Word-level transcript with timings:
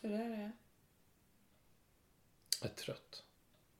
Hur 0.00 0.12
är 0.12 0.28
det? 0.28 0.52
Jag 2.60 2.70
är 2.70 2.74
trött. 2.74 3.24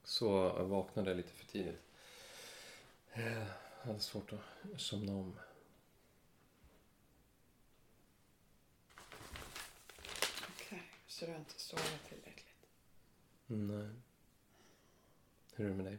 Så 0.04 0.26
jag 0.56 0.64
vaknade 0.64 1.14
lite 1.14 1.32
för 1.32 1.46
tidigt. 1.46 1.82
Jag 3.14 3.46
hade 3.82 4.00
svårt 4.00 4.32
att 4.32 4.80
somna 4.80 5.12
om. 5.12 5.38
Okej, 10.48 10.82
så 11.06 11.26
du 11.26 11.32
har 11.32 11.38
inte 11.38 11.60
sovit 11.60 12.08
tillräckligt? 12.08 12.66
Nej. 13.46 13.90
Hur 15.54 15.64
är 15.64 15.68
det 15.68 15.76
med 15.76 15.86
dig? 15.86 15.98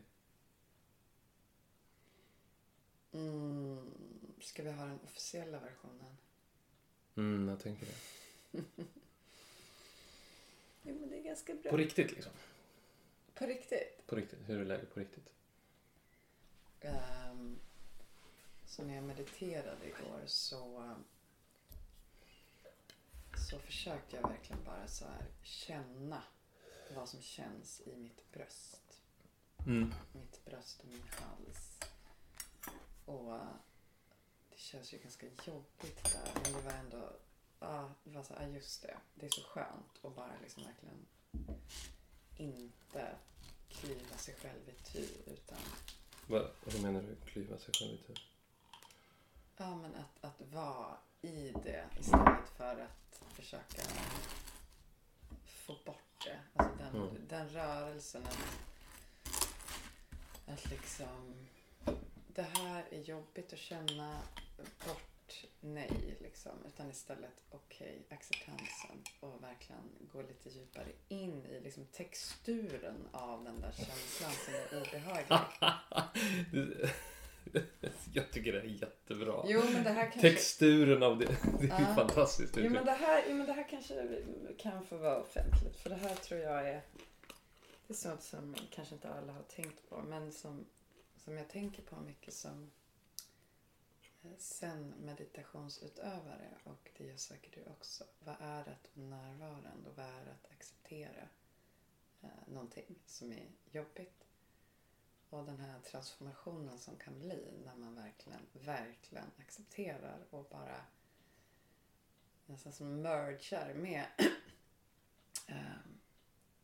Mm, 3.12 3.94
ska 4.42 4.64
vi 4.64 4.72
ha 4.72 4.86
den 4.86 5.00
officiella 5.04 5.60
versionen? 5.60 6.18
Mm, 7.16 7.48
jag 7.48 7.60
tänker 7.60 7.86
det. 7.86 8.64
Jo, 10.88 10.96
men 11.00 11.10
det 11.10 11.18
är 11.18 11.24
ganska 11.24 11.54
bra. 11.54 11.72
På 11.72 11.78
riktigt 11.78 12.12
liksom. 12.12 12.32
På 13.34 13.46
riktigt? 13.46 14.08
På 14.08 14.16
riktigt. 14.16 14.40
Hur 14.46 14.62
är 14.62 14.66
läget 14.66 14.94
på 14.94 15.00
riktigt? 15.00 15.30
Um, 16.82 17.60
så 18.66 18.84
när 18.84 18.96
jag 18.96 19.04
mediterade 19.04 19.88
igår 19.88 20.22
så, 20.26 20.96
så 23.50 23.60
försökte 23.60 24.16
jag 24.16 24.30
verkligen 24.30 24.64
bara 24.64 24.88
så 24.88 25.06
här 25.06 25.26
känna 25.44 26.24
vad 26.96 27.10
som 27.10 27.22
känns 27.22 27.82
i 27.82 27.96
mitt 27.96 28.32
bröst. 28.32 29.02
Mm. 29.66 29.94
Mitt 30.14 30.46
bröst 30.46 30.80
och 30.80 30.88
min 30.88 31.04
hals. 31.10 31.80
Och 33.06 33.40
det 34.50 34.58
känns 34.58 34.94
ju 34.94 34.98
ganska 34.98 35.26
jobbigt 35.26 36.04
där. 36.04 36.32
Men 36.34 36.54
det 36.54 36.62
var 36.62 36.72
ändå, 36.72 37.14
ja, 37.60 37.90
det 38.04 38.10
var 38.16 38.24
så 38.24 38.34
ja, 38.40 38.48
just 38.48 38.82
det. 38.82 38.98
Det 39.16 39.26
är 39.26 39.30
så 39.30 39.42
skönt 39.42 40.06
att 40.06 40.16
bara 40.16 40.32
liksom 40.42 40.64
verkligen 40.64 41.06
inte 42.38 43.16
klyva 43.70 44.18
sig 44.18 44.36
själv 44.36 44.70
i 44.70 44.72
tu 44.84 45.08
utan 45.26 45.58
Vad, 46.28 46.50
vad 46.66 46.82
menar 46.82 47.02
du? 47.02 47.16
Klyva 47.32 47.58
sig 47.58 47.74
själv 47.74 47.92
lite? 47.92 48.14
Ja, 49.58 49.76
men 49.76 49.96
att, 49.96 50.24
att 50.24 50.42
vara 50.52 50.98
i 51.22 51.52
det 51.64 51.86
istället 52.00 52.50
för 52.58 52.82
att 52.82 53.34
försöka 53.34 53.82
få 55.46 55.74
bort 55.86 56.26
det. 56.26 56.40
Alltså 56.54 56.78
den, 56.78 56.96
Mm. 56.96 57.28
den 57.30 57.50
rörelsen 57.50 58.24
att, 58.24 58.68
att 60.48 60.70
liksom 60.70 61.48
det 62.28 62.42
här 62.42 62.86
är 62.92 63.02
jobbigt 63.02 63.54
att 63.54 63.60
känna 63.60 64.22
bort 64.86 65.07
nej 65.60 66.18
liksom. 66.22 66.52
Utan 66.68 66.90
istället 66.90 67.44
okej, 67.52 68.06
acceptansen 68.10 69.04
och 69.20 69.44
verkligen 69.44 69.82
gå 70.14 70.22
lite 70.22 70.50
djupare 70.50 70.88
in 71.08 71.46
i 71.46 71.60
liksom 71.60 71.86
texturen 71.86 73.08
av 73.12 73.44
den 73.44 73.62
där 73.62 73.72
känslan 73.72 74.32
som 74.32 74.54
är 74.54 74.82
obehaglig. 74.82 75.38
jag 78.14 78.32
tycker 78.32 78.54
det 78.54 78.60
är 78.60 78.64
jättebra. 78.64 79.44
Jo, 79.48 79.62
men 79.74 79.84
det 79.84 79.90
här 79.90 80.12
kanske... 80.12 80.22
Texturen 80.22 81.04
av 81.04 81.18
det, 81.18 81.26
det 81.60 81.66
är 81.66 81.82
Ja. 81.82 81.96
fantastiskt. 81.96 82.54
Jo 82.58 82.70
men, 82.70 82.86
det 82.86 82.92
här, 82.92 83.24
jo 83.30 83.36
men 83.36 83.46
det 83.46 83.54
här 83.54 83.68
kanske 83.70 84.24
kan 84.58 84.86
få 84.86 84.98
vara 84.98 85.22
offentligt. 85.22 85.76
För 85.76 85.90
det 85.90 85.96
här 85.96 86.16
tror 86.16 86.40
jag 86.40 86.70
är... 86.70 86.82
Det 87.88 87.94
är 87.94 87.98
sånt 87.98 88.24
som 88.24 88.56
kanske 88.72 88.96
inte 88.96 89.10
alla 89.10 89.34
har 89.34 89.44
tänkt 89.44 89.90
på. 89.90 90.02
Men 90.02 90.32
som, 90.32 90.66
som 91.18 91.38
jag 91.38 91.50
tänker 91.50 91.82
på 91.82 91.96
mycket 91.96 92.34
som 92.34 92.72
sen 94.38 94.94
meditationsutövare. 95.00 96.58
Och 96.64 96.92
det 96.98 97.04
gör 97.04 97.18
säkert 97.18 97.54
du 97.54 97.64
också. 97.64 98.04
Vad 98.20 98.36
är 98.40 98.60
att 98.62 98.90
vara 98.94 99.08
närvarande 99.08 99.90
och 99.90 99.96
vad 99.98 100.06
är 100.06 100.26
att 100.32 100.52
acceptera 100.52 101.30
eh, 102.22 102.30
någonting 102.48 102.96
som 103.06 103.32
är 103.32 103.48
jobbigt. 103.72 104.24
Och 105.30 105.46
den 105.46 105.60
här 105.60 105.80
transformationen 105.80 106.80
som 106.80 106.96
kan 106.96 107.20
bli 107.20 107.54
när 107.66 107.76
man 107.76 107.96
verkligen, 107.96 108.48
verkligen 108.54 109.32
accepterar 109.38 110.26
och 110.30 110.46
bara 110.50 110.86
nästan 112.46 112.74
som 112.74 113.02
mergar 113.02 113.74
med 113.74 114.06
eh, 115.48 115.80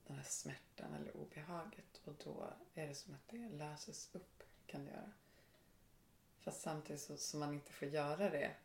den 0.07 0.17
här 0.17 0.23
smärtan 0.23 0.93
eller 0.93 1.17
obehaget. 1.17 2.01
Och 2.03 2.13
då 2.23 2.53
är 2.73 2.87
det 2.87 2.95
som 2.95 3.13
att 3.13 3.27
det 3.27 3.49
löses 3.49 4.09
upp, 4.13 4.43
kan 4.65 4.85
det 4.85 4.91
göra. 4.91 5.11
Fast 6.43 6.61
samtidigt 6.61 7.01
så, 7.01 7.17
så 7.17 7.37
man 7.37 7.53
inte 7.53 7.71
får 7.71 7.87
göra 7.87 8.29
det 8.29 8.55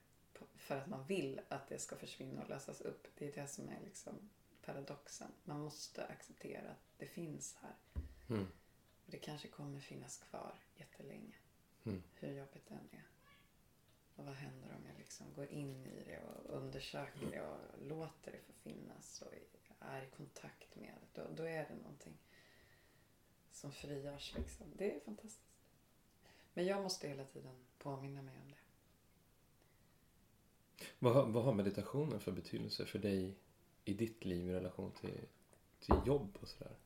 för 0.56 0.77
att 0.77 0.87
man 0.87 1.06
vill 1.06 1.41
att 1.49 1.69
det 1.69 1.78
ska 1.78 1.97
försvinna 1.97 2.43
och 2.43 2.49
lösas 2.49 2.81
upp. 2.81 3.06
Det 3.15 3.28
är 3.28 3.43
det 3.43 3.49
som 3.49 3.69
är 3.69 3.81
liksom 3.84 4.31
paradoxen. 4.65 5.33
Man 5.44 5.61
måste 5.61 6.06
acceptera 6.06 6.71
att 6.71 6.99
det 6.99 7.06
finns 7.06 7.56
här. 7.62 8.03
Mm. 8.28 8.47
Och 9.05 9.11
det 9.11 9.19
kanske 9.19 9.49
kommer 9.49 9.81
finnas 9.81 10.17
kvar 10.17 10.55
jättelänge. 10.77 11.34
Mm. 11.84 12.03
Hur 12.15 12.33
jobbigt 12.33 12.69
det 12.69 12.75
än 12.75 12.88
är. 12.93 13.06
Och 14.17 14.25
vad 14.25 14.34
händer 14.34 14.77
om 14.77 14.87
jag 14.87 14.99
liksom 14.99 15.27
går 15.34 15.47
in 15.47 15.87
i 15.87 16.05
det 16.05 16.21
och 16.21 16.56
undersöker 16.56 17.31
det 17.31 17.41
och 17.41 17.87
låter 17.87 18.33
det 18.33 18.41
få 18.41 18.53
finnas 18.53 19.22
och 19.22 19.33
är 19.81 20.03
i 20.03 20.11
kontakt 20.11 20.77
med 20.77 20.94
det. 21.00 21.22
Då, 21.22 21.28
då 21.34 21.43
är 21.43 21.69
det 21.69 21.75
någonting 21.75 22.19
som 23.50 23.72
frigörs 23.72 24.34
liksom. 24.34 24.67
Det 24.77 24.97
är 24.97 25.00
fantastiskt. 25.00 25.47
Men 26.58 26.66
jag 26.66 26.82
måste 26.82 27.08
hela 27.08 27.24
tiden 27.24 27.54
påminna 27.78 28.22
mig 28.22 28.34
om 28.44 28.50
det. 28.50 28.56
Vad, 30.98 31.14
har- 31.14 31.26
vad 31.26 31.44
har 31.44 31.52
meditationen 31.52 32.20
för 32.20 32.32
betydelse 32.32 32.86
för 32.86 32.98
dig 32.98 33.34
i 33.84 33.94
ditt 33.94 34.24
liv 34.24 34.48
i 34.48 34.52
relation 34.52 34.92
till, 34.92 35.20
till 35.80 35.94
jobb 36.06 36.38
och 36.41 36.48
sådär? 36.48 36.76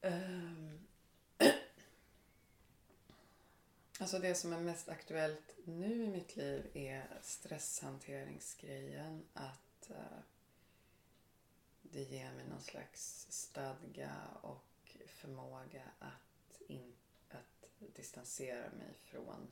Ehm. 0.00 0.78
Alltså 4.00 4.18
det 4.18 4.34
som 4.34 4.52
är 4.52 4.60
mest 4.60 4.88
aktuellt 4.88 5.54
nu 5.64 6.04
i 6.04 6.08
mitt 6.08 6.36
liv 6.36 6.70
är 6.74 7.18
stresshanteringsgrejen. 7.22 9.24
Att 9.34 9.90
eh, 9.90 10.18
det 11.82 12.02
ger 12.02 12.32
mig 12.32 12.48
någon 12.48 12.62
slags 12.62 13.26
stadga 13.30 14.12
och 14.42 14.96
förmåga 15.06 15.82
att, 15.98 16.23
in, 16.70 16.96
att 17.28 17.68
distansera 17.94 18.70
mig 18.70 18.94
från 19.02 19.48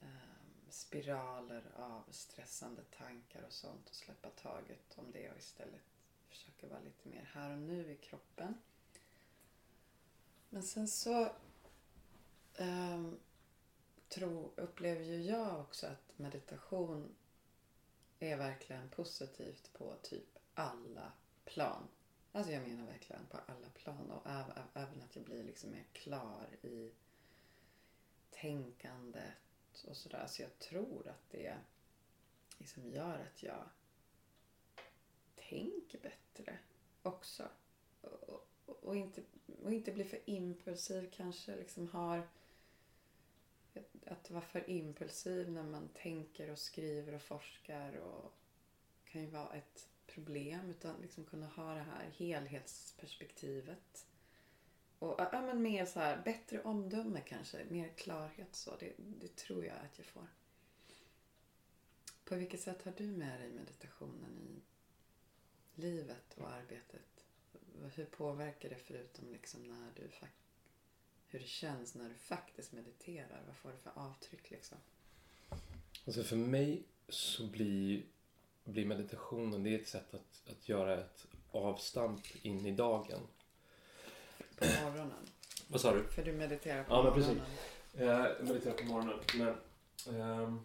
ehm, 0.00 0.70
spiraler 0.70 1.72
av 1.76 2.02
stressande 2.10 2.82
tankar 2.84 3.42
och 3.42 3.52
sånt 3.52 3.88
och 3.88 3.94
släppa 3.94 4.30
taget 4.30 4.98
om 4.98 5.12
det 5.12 5.30
och 5.30 5.38
istället 5.38 5.82
försöka 6.28 6.68
vara 6.68 6.80
lite 6.80 7.08
mer 7.08 7.30
här 7.34 7.50
och 7.52 7.58
nu 7.58 7.92
i 7.92 7.96
kroppen. 7.96 8.54
Men 10.48 10.62
sen 10.62 10.88
så 10.88 11.32
ehm, 12.54 13.18
tro, 14.08 14.52
upplever 14.56 15.04
ju 15.04 15.22
jag 15.22 15.60
också 15.60 15.86
att 15.86 16.18
meditation 16.18 17.14
är 18.18 18.36
verkligen 18.36 18.88
positivt 18.88 19.72
på 19.72 19.94
typ 20.02 20.38
alla 20.54 21.12
plan. 21.44 21.88
Alltså 22.36 22.52
jag 22.52 22.68
menar 22.68 22.86
verkligen 22.86 23.26
på 23.26 23.36
alla 23.46 23.68
plan 23.68 24.10
och 24.10 24.26
även 24.74 25.02
att 25.02 25.16
jag 25.16 25.24
blir 25.24 25.44
liksom 25.44 25.70
mer 25.70 25.84
klar 25.92 26.46
i 26.62 26.92
tänkandet 28.30 29.84
och 29.88 29.96
sådär. 29.96 30.26
Så 30.26 30.42
jag 30.42 30.58
tror 30.58 31.08
att 31.08 31.30
det 31.30 31.56
liksom 32.58 32.88
gör 32.88 33.18
att 33.18 33.42
jag 33.42 33.68
tänker 35.34 35.98
bättre 35.98 36.58
också. 37.02 37.48
Och, 38.00 38.48
och, 38.66 38.84
och, 38.84 38.96
inte, 38.96 39.22
och 39.62 39.72
inte 39.72 39.92
blir 39.92 40.04
för 40.04 40.20
impulsiv 40.24 41.10
kanske. 41.12 41.56
Liksom 41.56 41.88
har 41.88 42.28
att 44.06 44.30
vara 44.30 44.44
för 44.44 44.70
impulsiv 44.70 45.50
när 45.50 45.62
man 45.62 45.88
tänker 45.88 46.50
och 46.50 46.58
skriver 46.58 47.14
och 47.14 47.22
forskar 47.22 47.96
och 47.96 48.32
kan 49.04 49.20
ju 49.20 49.30
vara 49.30 49.54
ett 49.54 49.88
problem. 50.16 50.70
Utan 50.70 51.00
liksom 51.00 51.24
kunna 51.24 51.46
ha 51.46 51.74
det 51.74 51.80
här 51.80 52.10
helhetsperspektivet. 52.16 54.06
Och 54.98 55.14
ja, 55.18 55.42
men 55.42 55.62
mer 55.62 55.86
så 55.86 56.00
här, 56.00 56.22
bättre 56.24 56.62
omdöme 56.62 57.20
kanske, 57.20 57.64
mer 57.68 57.88
klarhet 57.88 58.56
så. 58.56 58.76
Det, 58.80 58.92
det 58.96 59.36
tror 59.36 59.64
jag 59.64 59.76
att 59.76 59.98
jag 59.98 60.06
får. 60.06 60.26
På 62.24 62.36
vilket 62.36 62.60
sätt 62.60 62.82
har 62.82 62.92
du 62.96 63.06
med 63.06 63.40
dig 63.40 63.52
meditationen 63.52 64.38
i 64.38 64.62
livet 65.80 66.34
och 66.36 66.50
arbetet? 66.50 67.24
Hur 67.94 68.04
påverkar 68.04 68.68
det 68.68 68.76
förutom 68.76 69.32
liksom 69.32 69.62
när 69.62 69.90
du 69.96 70.10
hur 71.28 71.38
det 71.38 71.46
känns 71.46 71.94
när 71.94 72.08
du 72.08 72.14
faktiskt 72.14 72.72
mediterar? 72.72 73.42
Vad 73.46 73.56
får 73.56 73.70
det 73.70 73.78
för 73.78 73.92
avtryck 73.94 74.50
liksom? 74.50 74.78
Alltså 76.06 76.22
för 76.22 76.36
mig 76.36 76.82
så 77.08 77.46
blir, 77.46 78.02
blir 78.66 78.86
meditationen 78.86 79.62
det 79.62 79.74
är 79.74 79.78
ett 79.78 79.88
sätt 79.88 80.14
att, 80.14 80.50
att 80.50 80.68
göra 80.68 80.98
ett 81.00 81.26
avstamp 81.50 82.20
in 82.42 82.66
i 82.66 82.72
dagen. 82.72 83.20
På 84.58 84.64
morgonen. 84.84 85.12
Vad 85.68 85.80
sa 85.80 85.94
du? 85.94 86.02
För 86.04 86.24
du 86.24 86.32
mediterar 86.32 86.84
på 86.84 86.94
Ja, 86.94 87.02
men 87.02 87.12
morgonen. 87.12 87.36
precis. 87.92 88.00
Jag 88.06 88.46
mediterar 88.48 88.74
på 88.74 88.84
morgonen. 88.84 89.18
Men, 89.38 89.56
ehm, 90.20 90.60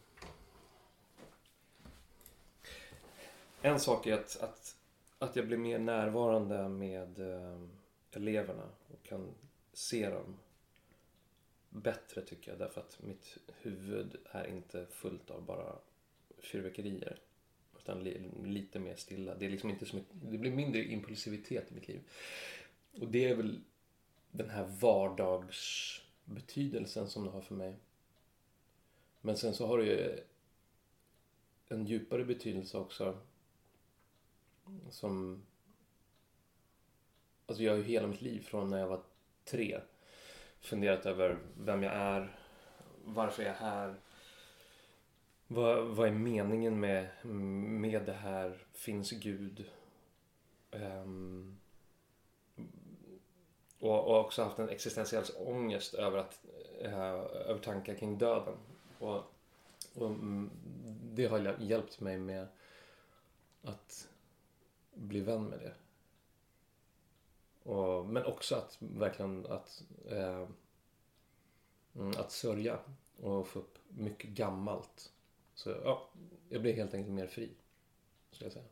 en 3.62 3.80
sak 3.80 4.07
är 4.07 4.13
att, 4.13 4.42
att, 4.42 4.75
att 5.19 5.36
jag 5.36 5.47
blir 5.47 5.57
mer 5.57 5.80
närvarande 5.80 6.69
med 6.69 7.19
eh, 7.19 7.59
eleverna 8.12 8.69
och 8.88 9.04
kan 9.04 9.33
se 9.74 10.09
dem 10.09 10.38
bättre 11.69 12.21
tycker 12.21 12.51
jag 12.51 12.59
därför 12.59 12.81
att 12.81 12.97
mitt 13.01 13.38
huvud 13.47 14.15
är 14.31 14.47
inte 14.47 14.86
fullt 14.86 15.30
av 15.30 15.42
bara 15.45 15.75
fyrverkerier. 16.38 17.19
Utan 17.83 18.04
lite 18.44 18.80
mer 18.80 18.95
stilla. 18.95 19.36
Det, 19.36 19.45
är 19.45 19.50
liksom 19.50 19.69
inte 19.69 19.86
så 19.86 19.95
mycket, 19.95 20.16
det 20.22 20.38
blir 20.38 20.51
mindre 20.51 20.83
impulsivitet 20.83 21.72
i 21.72 21.74
mitt 21.74 21.88
liv. 21.88 22.01
Och 23.00 23.07
det 23.07 23.30
är 23.30 23.36
väl 23.36 23.62
den 24.31 24.50
här 24.50 24.63
vardagsbetydelsen 24.63 27.07
som 27.07 27.25
det 27.25 27.31
har 27.31 27.42
för 27.42 27.56
mig. 27.56 27.75
Men 29.22 29.38
sen 29.38 29.54
så 29.54 29.68
har 29.68 29.78
det 29.78 29.86
ju 29.86 30.19
en 31.68 31.86
djupare 31.86 32.25
betydelse 32.25 32.78
också. 32.78 33.18
Som... 34.89 35.44
Alltså 37.45 37.63
jag 37.63 37.72
har 37.72 37.78
ju 37.78 37.83
hela 37.83 38.07
mitt 38.07 38.22
liv 38.22 38.42
från 38.42 38.69
när 38.69 38.80
jag 38.80 38.88
var 38.88 39.04
tre 39.44 39.81
funderat 40.60 41.06
över 41.06 41.38
vem 41.57 41.83
jag 41.83 41.94
är, 41.94 42.38
varför 43.04 43.44
jag 43.44 43.51
är 43.51 43.60
här. 43.60 43.95
Vad, 45.53 45.86
vad 45.88 46.07
är 46.07 46.12
meningen 46.12 46.80
med, 46.80 47.09
med 47.25 48.06
det 48.06 48.13
här? 48.13 48.65
Finns 48.74 49.12
Gud? 49.12 49.65
Um, 50.71 51.59
och, 53.80 54.07
och 54.07 54.19
också 54.19 54.44
haft 54.44 54.59
en 54.59 54.69
existentiell 54.69 55.24
ångest 55.36 55.94
över, 55.94 56.18
att, 56.18 56.39
uh, 56.81 56.94
över 57.50 57.59
tankar 57.59 57.95
kring 57.95 58.18
döden. 58.18 58.57
Och, 59.00 59.24
och 59.95 60.07
mm, 60.07 60.50
det 61.03 61.25
har 61.25 61.56
hjälpt 61.59 62.00
mig 62.00 62.18
med 62.18 62.47
att 63.63 64.07
bli 64.94 65.19
vän 65.19 65.44
med 65.44 65.59
det. 65.59 65.74
Och, 67.69 68.06
men 68.06 68.25
också 68.25 68.56
att 68.56 68.77
verkligen 68.80 69.45
att, 69.45 69.83
eh, 70.09 70.47
mm, 71.95 72.13
att 72.18 72.31
sörja 72.31 72.80
och 73.21 73.47
få 73.47 73.59
upp 73.59 73.77
mycket 73.89 74.30
gammalt. 74.30 75.12
Så 75.63 75.69
ja, 75.69 76.09
jag 76.49 76.61
blev 76.61 76.75
helt 76.75 76.93
enkelt 76.93 77.15
mer 77.15 77.27
fri, 77.27 77.49
skulle 78.31 78.45
jag 78.45 78.53
säga. 78.53 78.65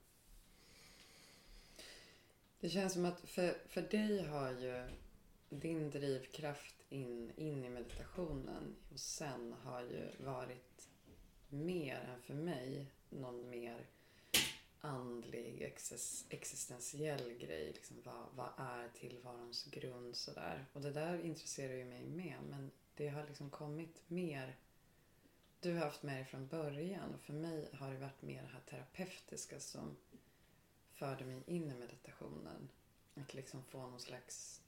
Det 2.59 2.69
känns 2.69 2.93
som 2.93 3.05
att 3.05 3.19
för, 3.19 3.57
för 3.67 3.81
dig 3.81 4.23
har 4.23 4.51
ju 4.51 4.89
din 5.49 5.89
drivkraft 5.89 6.75
in, 6.89 7.31
in 7.35 7.65
i 7.65 7.69
meditationen 7.69 8.75
och 8.93 8.99
sen 8.99 9.53
har 9.63 9.81
ju 9.81 10.07
varit 10.17 10.89
mer 11.49 11.95
än 11.95 12.21
för 12.21 12.33
mig 12.33 12.85
någon 13.09 13.49
mer 13.49 13.85
andlig, 14.79 15.73
existentiell 16.29 17.33
grej. 17.33 17.71
Liksom, 17.73 17.97
vad, 18.03 18.25
vad 18.35 18.67
är 18.67 18.89
tillvarons 18.89 19.63
grund? 19.63 20.15
Sådär. 20.15 20.65
Och 20.73 20.81
det 20.81 20.91
där 20.91 21.25
intresserar 21.25 21.73
ju 21.73 21.85
mig 21.85 22.05
med. 22.05 22.37
Men 22.49 22.71
det 22.95 23.07
har 23.07 23.25
liksom 23.27 23.49
kommit 23.49 24.03
mer. 24.07 24.57
Du 25.61 25.73
har 25.73 25.85
haft 25.85 26.03
med 26.03 26.15
dig 26.15 26.25
från 26.25 26.47
början 26.47 27.13
och 27.13 27.21
för 27.21 27.33
mig 27.33 27.69
har 27.73 27.91
det 27.91 27.97
varit 27.97 28.21
mer 28.21 28.41
det 28.41 28.47
här 28.47 28.61
terapeutiska 28.61 29.59
som 29.59 29.97
förde 30.91 31.25
mig 31.25 31.43
in 31.45 31.71
i 31.71 31.75
meditationen. 31.75 32.69
Att 33.15 33.33
liksom 33.33 33.63
få 33.63 33.87
någon 33.87 33.99
slags 33.99 34.61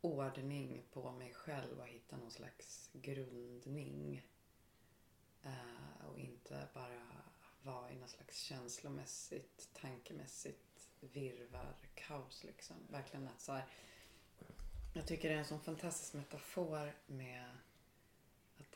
ordning 0.00 0.82
på 0.92 1.12
mig 1.12 1.34
själv 1.34 1.78
och 1.80 1.86
hitta 1.86 2.16
någon 2.16 2.30
slags 2.30 2.90
grundning. 2.92 4.26
Uh, 5.46 6.06
och 6.08 6.18
inte 6.18 6.68
bara 6.74 7.22
vara 7.62 7.90
i 7.90 7.96
någon 7.96 8.08
slags 8.08 8.38
känslomässigt, 8.42 9.68
tankemässigt 9.72 10.88
virvar, 11.00 11.76
kaos 11.94 12.44
liksom. 12.44 12.76
Verkligen 12.90 13.28
att 13.28 13.40
så 13.40 13.52
här, 13.52 13.64
Jag 14.94 15.06
tycker 15.06 15.28
det 15.28 15.34
är 15.34 15.38
en 15.38 15.44
sån 15.44 15.60
fantastisk 15.60 16.14
metafor 16.14 16.92
med 17.06 17.56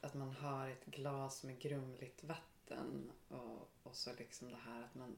att, 0.05 0.15
man 0.15 0.33
har 0.33 0.69
ett 0.69 0.85
glas 0.85 1.45
med 1.45 1.59
grumligt 1.59 2.25
vatten 2.25 3.13
och, 3.29 3.71
och 3.83 3.97
så 3.97 4.11
liksom 4.19 4.49
det 4.49 4.57
här 4.57 4.83
att 4.83 4.95
man, 4.95 5.17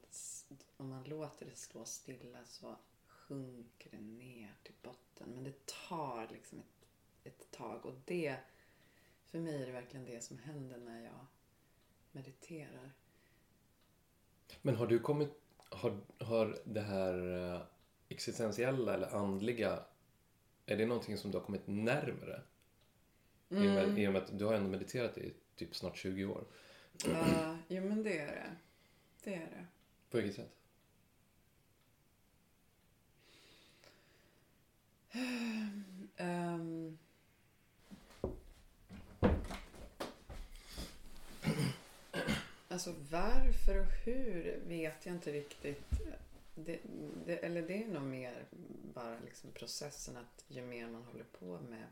om 0.77 0.89
man 0.89 1.03
låter 1.03 1.45
det 1.45 1.55
stå 1.55 1.85
stilla 1.85 2.45
så 2.45 2.75
sjunker 3.07 3.89
det 3.91 4.01
ner 4.01 4.55
till 4.63 4.75
botten. 4.81 5.29
Men 5.35 5.43
det 5.43 5.65
tar 5.89 6.27
liksom 6.31 6.59
ett, 6.59 6.87
ett 7.23 7.51
tag 7.51 7.85
och 7.85 7.93
det, 8.05 8.37
för 9.25 9.39
mig 9.39 9.61
är 9.61 9.65
det 9.65 9.71
verkligen 9.71 10.05
det 10.05 10.23
som 10.23 10.37
händer 10.37 10.77
när 10.77 11.03
jag 11.03 11.25
mediterar. 12.11 12.91
Men 14.61 14.75
har 14.75 14.87
du 14.87 14.99
kommit, 14.99 15.29
har, 15.57 15.99
har 16.19 16.59
det 16.63 16.81
här 16.81 17.53
eh, 17.53 17.61
existentiella 18.09 18.93
eller 18.93 19.15
andliga, 19.15 19.79
är 20.65 20.77
det 20.77 20.85
någonting 20.85 21.17
som 21.17 21.31
du 21.31 21.37
har 21.37 21.45
kommit 21.45 21.67
närmare? 21.67 22.41
Mm. 23.49 23.63
I, 23.63 23.67
och 23.67 23.73
med, 23.73 23.83
mm. 23.83 23.97
I 23.97 24.07
och 24.07 24.13
med 24.13 24.21
att 24.23 24.39
du 24.39 24.45
har 24.45 24.53
ändå 24.53 24.69
mediterat 24.69 25.17
i 25.17 25.33
typ 25.55 25.75
snart 25.75 25.97
20 25.97 26.25
år. 26.25 26.43
Ja, 27.05 27.57
jo 27.67 27.83
men 27.83 28.03
det 28.03 28.19
är 28.19 28.27
det. 28.27 28.55
Det 29.23 29.33
är 29.33 29.39
det. 29.39 29.65
På 30.09 30.17
vilket 30.17 30.35
sätt? 30.35 30.51
Um, 36.17 36.97
Alltså 42.77 42.95
varför 43.11 43.79
och 43.79 43.91
hur 44.05 44.59
vet 44.67 45.05
jag 45.05 45.15
inte 45.15 45.31
riktigt. 45.31 45.91
Det, 46.55 46.79
det, 47.25 47.37
eller 47.37 47.61
det 47.61 47.83
är 47.83 47.87
nog 47.87 48.03
mer 48.03 48.45
bara 48.93 49.19
liksom 49.19 49.51
processen 49.51 50.17
att 50.17 50.45
ju 50.47 50.61
mer 50.61 50.87
man 50.87 51.03
håller 51.03 51.23
på 51.23 51.59
med 51.69 51.83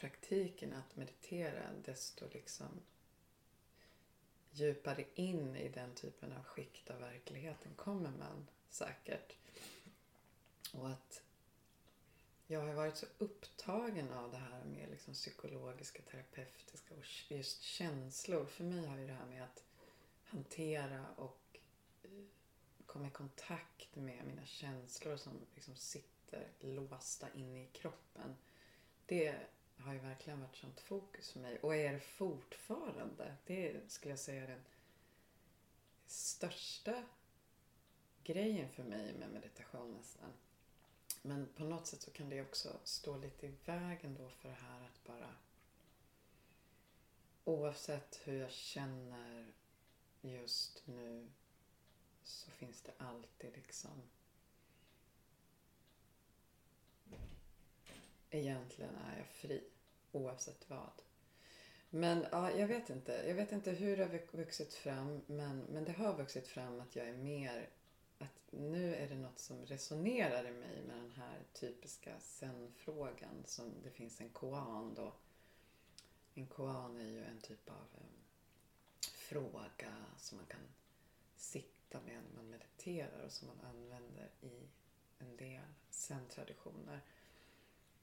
praktiken 0.00 0.72
att 0.72 0.96
meditera 0.96 1.72
desto 1.84 2.28
liksom 2.32 2.80
djupare 4.50 5.04
in 5.14 5.56
i 5.56 5.68
den 5.68 5.94
typen 5.94 6.32
av 6.32 6.44
skikt 6.44 6.90
av 6.90 7.00
verkligheten 7.00 7.74
kommer 7.76 8.10
man 8.10 8.46
säkert. 8.70 9.36
Och 10.72 10.90
att 10.90 11.22
jag 12.46 12.60
har 12.60 12.74
varit 12.74 12.96
så 12.96 13.06
upptagen 13.18 14.12
av 14.12 14.30
det 14.30 14.36
här 14.36 14.64
med 14.64 14.90
liksom 14.90 15.14
psykologiska, 15.14 16.02
terapeutiska 16.02 16.94
och 16.94 17.04
just 17.28 17.62
känslor. 17.62 18.46
För 18.46 18.64
mig 18.64 18.86
har 18.86 18.98
ju 18.98 19.06
det 19.06 19.12
här 19.12 19.26
med 19.26 19.44
att 19.44 19.64
hantera 20.24 21.06
och 21.16 21.58
eh, 22.02 22.10
komma 22.86 23.06
i 23.06 23.10
kontakt 23.10 23.96
med 23.96 24.26
mina 24.26 24.46
känslor 24.46 25.16
som 25.16 25.32
liksom 25.54 25.76
sitter 25.76 26.48
låsta 26.60 27.26
inne 27.34 27.62
i 27.62 27.66
kroppen. 27.66 28.36
Det 29.06 29.36
har 29.78 29.92
ju 29.92 29.98
verkligen 29.98 30.40
varit 30.40 30.56
sånt 30.56 30.80
fokus 30.80 31.32
för 31.32 31.40
mig 31.40 31.58
och 31.58 31.76
är 31.76 31.92
det 31.92 32.00
fortfarande. 32.00 33.36
Det 33.46 33.90
skulle 33.92 34.12
jag 34.12 34.18
säga 34.18 34.42
är 34.42 34.48
den 34.48 34.64
största 36.06 37.04
grejen 38.24 38.68
för 38.68 38.82
mig 38.82 39.14
med 39.14 39.30
meditation 39.30 39.94
nästan. 39.94 40.32
Men 41.22 41.48
på 41.56 41.64
något 41.64 41.86
sätt 41.86 42.02
så 42.02 42.10
kan 42.10 42.28
det 42.28 42.42
också 42.42 42.78
stå 42.84 43.16
lite 43.16 43.46
i 43.46 43.54
vägen 43.64 44.14
då 44.14 44.28
för 44.28 44.48
det 44.48 44.54
här 44.54 44.84
att 44.84 45.04
bara 45.04 45.34
oavsett 47.44 48.20
hur 48.24 48.40
jag 48.40 48.50
känner 48.50 49.52
just 50.20 50.86
nu 50.86 51.28
så 52.22 52.50
finns 52.50 52.82
det 52.82 52.92
alltid 52.98 53.52
liksom 53.54 54.02
egentligen 58.30 58.94
är 58.96 59.18
jag 59.18 59.26
fri 59.26 59.64
oavsett 60.12 60.70
vad. 60.70 61.02
Men 61.90 62.26
ja, 62.32 62.50
jag 62.50 62.66
vet 62.66 62.90
inte. 62.90 63.24
Jag 63.26 63.34
vet 63.34 63.52
inte 63.52 63.70
hur 63.70 63.96
det 63.96 64.04
har 64.04 64.36
vuxit 64.36 64.74
fram 64.74 65.20
men, 65.26 65.58
men 65.60 65.84
det 65.84 65.92
har 65.92 66.16
vuxit 66.16 66.48
fram 66.48 66.80
att 66.80 66.96
jag 66.96 67.08
är 67.08 67.16
mer 67.16 67.68
att 68.18 68.52
nu 68.52 68.94
är 68.94 69.08
det 69.08 69.14
något 69.14 69.38
som 69.38 69.66
resonerar 69.66 70.46
i 70.46 70.52
mig 70.52 70.82
med 70.86 70.96
den 70.96 71.10
här 71.10 71.38
typiska 71.52 72.20
zen-frågan 72.20 73.44
som 73.46 73.82
det 73.82 73.90
finns 73.90 74.20
en 74.20 74.28
koan 74.28 74.94
då. 74.94 75.12
En 76.34 76.46
koan 76.46 76.96
är 76.96 77.08
ju 77.10 77.24
en 77.24 77.40
typ 77.40 77.70
av 77.70 77.86
um, 77.94 78.24
fråga 79.00 79.94
som 80.18 80.38
man 80.38 80.46
kan 80.46 80.60
sitta 81.36 82.00
med 82.00 82.22
när 82.22 82.36
man 82.36 82.50
mediterar 82.50 83.24
och 83.24 83.32
som 83.32 83.48
man 83.48 83.60
använder 83.60 84.30
i 84.40 84.68
en 85.18 85.36
del 85.36 85.64
zen-traditioner. 85.90 87.00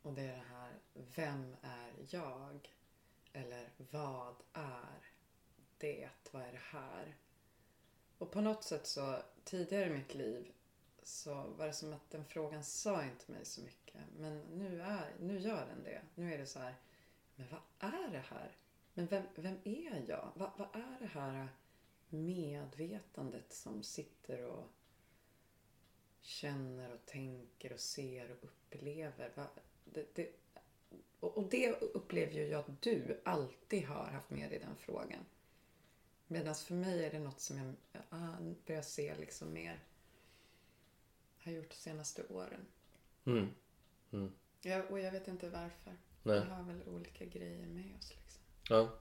Och 0.06 0.14
det 0.14 0.22
är 0.22 0.36
det 0.36 0.44
här, 0.50 0.72
vem 0.94 1.56
är 1.62 1.94
jag? 2.10 2.74
Eller 3.34 3.70
vad 3.92 4.36
är 4.54 5.12
det? 5.78 6.10
Vad 6.32 6.42
är 6.44 6.52
det 6.52 6.62
här? 6.62 7.16
Och 8.18 8.32
på 8.32 8.42
något 8.42 8.64
sätt 8.64 8.88
så 8.88 9.22
tidigare 9.44 9.86
i 9.86 9.90
mitt 9.90 10.14
liv 10.14 10.52
så 11.04 11.34
var 11.34 11.68
det 11.68 11.74
som 11.74 11.94
att 11.94 12.10
den 12.10 12.26
frågan 12.26 12.64
sa 12.64 13.04
inte 13.04 13.32
mig 13.32 13.46
så 13.46 13.62
mycket. 13.62 14.02
Men 14.18 14.40
nu, 14.40 14.82
är, 14.82 15.16
nu 15.20 15.40
gör 15.40 15.66
den 15.66 15.84
det. 15.84 16.02
Nu 16.16 16.34
är 16.34 16.38
det 16.38 16.46
så 16.46 16.60
här, 16.60 16.76
men 17.36 17.48
vad 17.50 17.92
är 17.92 18.08
det 18.12 18.24
här? 18.30 18.58
Men 18.94 19.08
vem, 19.08 19.24
vem 19.36 19.58
är 19.64 20.06
jag? 20.08 20.32
Vad, 20.36 20.52
vad 20.58 20.76
är 20.76 20.98
det 21.00 21.08
här 21.08 21.48
medvetandet 22.10 23.54
som 23.54 23.84
sitter 23.84 24.42
och 24.44 24.68
känner 26.22 26.94
och 26.94 27.06
tänker 27.06 27.74
och 27.74 27.80
ser 27.80 28.32
och 28.32 28.44
upplever. 28.44 29.32
Va- 29.36 29.50
det, 29.86 30.16
det, 30.16 30.32
och 31.20 31.50
det 31.50 31.72
upplever 31.72 32.34
ju 32.34 32.48
jag 32.48 32.60
att 32.60 32.82
du 32.82 33.22
alltid 33.26 33.86
har 33.86 34.06
haft 34.06 34.30
med 34.30 34.54
i 34.54 34.60
den 34.60 34.76
frågan. 34.76 35.26
Medan 36.28 36.56
för 36.56 36.76
mig 36.76 37.06
är 37.06 37.12
det 37.12 37.20
något 37.20 37.40
som 37.40 37.58
jag 37.58 38.02
ah, 38.10 38.38
börjar 38.66 38.82
se 38.82 39.16
liksom 39.16 39.54
mer 39.54 39.80
har 41.40 41.52
gjort 41.52 41.70
de 41.70 41.76
senaste 41.76 42.24
åren. 42.28 42.66
Mm. 43.26 43.50
Mm. 44.12 44.32
Ja, 44.62 44.84
och 44.84 45.00
jag 45.00 45.12
vet 45.12 45.28
inte 45.28 45.50
varför. 45.50 45.98
Nej. 46.24 46.40
Vi 46.40 46.50
har 46.50 46.64
väl 46.64 46.88
olika 46.88 47.26
grejer 47.26 47.66
med 47.66 47.96
oss 48.00 48.14
liksom. 48.16 48.42
Ja. 48.70 49.00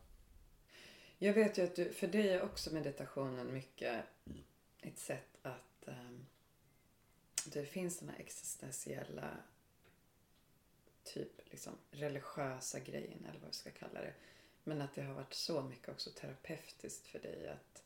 Jag 1.18 1.34
vet 1.34 1.58
ju 1.58 1.62
att 1.62 1.76
du, 1.76 1.92
för 1.92 2.06
dig 2.06 2.28
är 2.28 2.42
också 2.42 2.74
meditationen 2.74 3.52
mycket 3.52 4.04
ett 4.80 4.98
sätt 4.98 5.38
att 5.42 5.88
ehm, 5.88 6.26
det 7.46 7.66
finns 7.66 7.98
den 7.98 8.08
här 8.08 8.18
existentiella 8.18 9.36
typ 11.04 11.50
liksom 11.50 11.72
religiösa 11.90 12.80
grejen 12.80 13.24
eller 13.24 13.40
vad 13.40 13.48
vi 13.48 13.54
ska 13.54 13.70
kalla 13.70 14.00
det. 14.00 14.14
Men 14.64 14.82
att 14.82 14.94
det 14.94 15.02
har 15.02 15.14
varit 15.14 15.34
så 15.34 15.62
mycket 15.62 15.88
också 15.88 16.10
terapeutiskt 16.10 17.06
för 17.06 17.18
dig 17.18 17.48
att, 17.48 17.82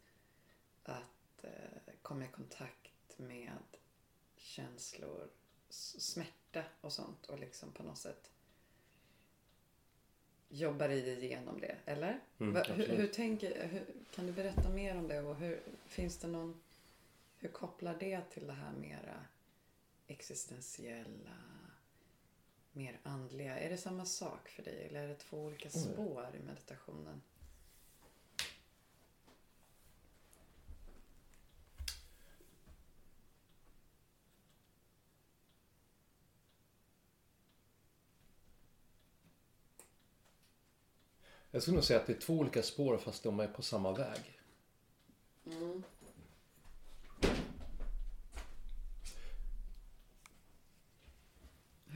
att 0.83 1.45
eh, 1.45 1.95
komma 2.03 2.25
i 2.25 2.29
kontakt 2.29 3.19
med 3.19 3.59
känslor, 4.37 5.29
smärta 5.69 6.65
och 6.81 6.93
sånt 6.93 7.27
och 7.27 7.39
liksom 7.39 7.73
på 7.73 7.83
något 7.83 7.99
sätt 7.99 8.31
jobbar 10.49 10.89
dig 10.89 11.25
igenom 11.25 11.61
det, 11.61 11.77
eller? 11.85 12.21
Mm, 12.39 12.55
Va, 12.55 12.63
hur, 12.63 12.87
hur 12.87 13.07
tänker, 13.07 13.69
hur, 13.69 13.87
kan 14.15 14.27
du 14.27 14.33
berätta 14.33 14.69
mer 14.69 14.97
om 14.97 15.09
det 15.09 15.21
och 15.21 15.37
hur, 15.37 15.61
finns 15.87 16.19
det 16.19 16.29
någon, 16.29 16.61
hur 17.39 17.49
kopplar 17.49 17.97
det 18.01 18.21
till 18.31 18.47
det 18.47 18.53
här 18.53 18.73
mera 18.73 19.25
existentiella, 20.07 21.37
mer 22.79 23.01
andliga? 23.03 23.59
Är 23.59 23.71
det 23.71 23.77
samma 23.77 24.05
sak 24.05 24.49
för 24.49 24.63
dig 24.63 24.87
eller 24.87 25.03
är 25.03 25.09
det 25.09 25.15
två 25.15 25.37
olika 25.45 25.69
Mm. 25.69 25.93
spår 25.93 26.27
i 26.35 26.39
meditationen? 26.47 27.23
Jag 41.51 41.63
skulle 41.63 41.75
nog 41.75 41.85
säga 41.85 42.01
att 42.01 42.07
det 42.07 42.13
är 42.13 42.21
två 42.21 42.35
olika 42.35 42.63
spår 42.63 42.99
fast 42.99 43.23
de 43.23 43.41
är 43.41 43.47
på 43.47 43.63
samma 43.63 43.93
väg. 43.93 44.38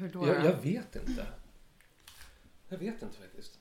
Hur 0.02 0.09
då? 0.09 0.26
Jag, 0.26 0.44
jag 0.44 0.56
vet 0.56 0.97
inte. 0.97 1.26
Jag 2.68 2.78
vet 2.78 3.02
inte 3.02 3.16
faktiskt. 3.16 3.59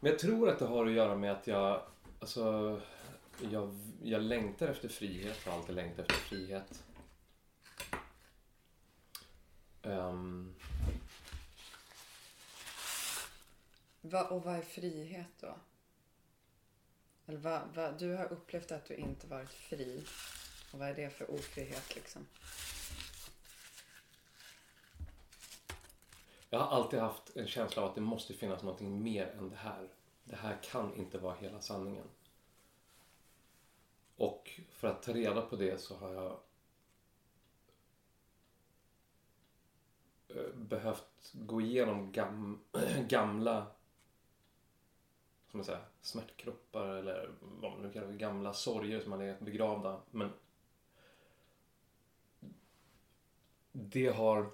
Men 0.00 0.10
jag 0.10 0.18
tror 0.18 0.48
att 0.48 0.58
det 0.58 0.64
har 0.64 0.86
att 0.86 0.92
göra 0.92 1.16
med 1.16 1.32
att 1.32 1.46
jag, 1.46 1.82
alltså, 2.20 2.80
jag, 3.50 3.78
jag 4.02 4.22
längtar 4.22 4.68
efter 4.68 4.88
frihet, 4.88 5.44
har 5.46 5.52
alltid 5.52 5.74
längtat 5.74 6.10
efter 6.10 6.14
frihet. 6.14 6.84
Ehm, 9.82 10.54
Va, 14.00 14.28
och 14.28 14.42
vad 14.42 14.54
är 14.54 14.62
frihet 14.62 15.32
då? 15.40 15.56
Eller 17.26 17.38
vad, 17.38 17.60
vad, 17.74 17.98
du 17.98 18.14
har 18.14 18.32
upplevt 18.32 18.72
att 18.72 18.84
du 18.84 18.94
inte 18.94 19.26
varit 19.26 19.52
fri. 19.52 20.04
Och 20.72 20.78
vad 20.78 20.88
är 20.88 20.94
det 20.94 21.10
för 21.10 21.30
ofrihet 21.30 21.94
liksom? 21.94 22.26
Jag 26.50 26.58
har 26.58 26.66
alltid 26.66 27.00
haft 27.00 27.36
en 27.36 27.46
känsla 27.46 27.82
av 27.82 27.88
att 27.88 27.94
det 27.94 28.00
måste 28.00 28.34
finnas 28.34 28.62
någonting 28.62 29.02
mer 29.02 29.26
än 29.26 29.50
det 29.50 29.56
här. 29.56 29.88
Det 30.24 30.36
här 30.36 30.58
kan 30.62 30.94
inte 30.94 31.18
vara 31.18 31.34
hela 31.34 31.60
sanningen. 31.60 32.06
Och 34.16 34.60
för 34.70 34.88
att 34.88 35.02
ta 35.02 35.12
reda 35.12 35.42
på 35.42 35.56
det 35.56 35.80
så 35.80 35.96
har 35.96 36.12
jag 36.12 36.40
eh, 40.28 40.54
behövt 40.54 41.32
gå 41.32 41.60
igenom 41.60 42.12
gam, 42.12 42.60
gamla 43.08 43.66
som 45.50 45.64
säga, 45.64 45.80
smärtkroppar 46.00 46.88
eller 46.88 47.30
vad 47.40 47.72
man 47.72 47.82
nu 47.82 47.92
kallar 47.92 48.08
det, 48.08 48.16
gamla 48.16 48.52
sorger 48.52 49.00
som 49.00 49.12
har 49.12 49.18
legat 49.18 49.40
begravda. 49.40 50.00
Men 50.10 50.32
det 53.72 54.06
har, 54.06 54.50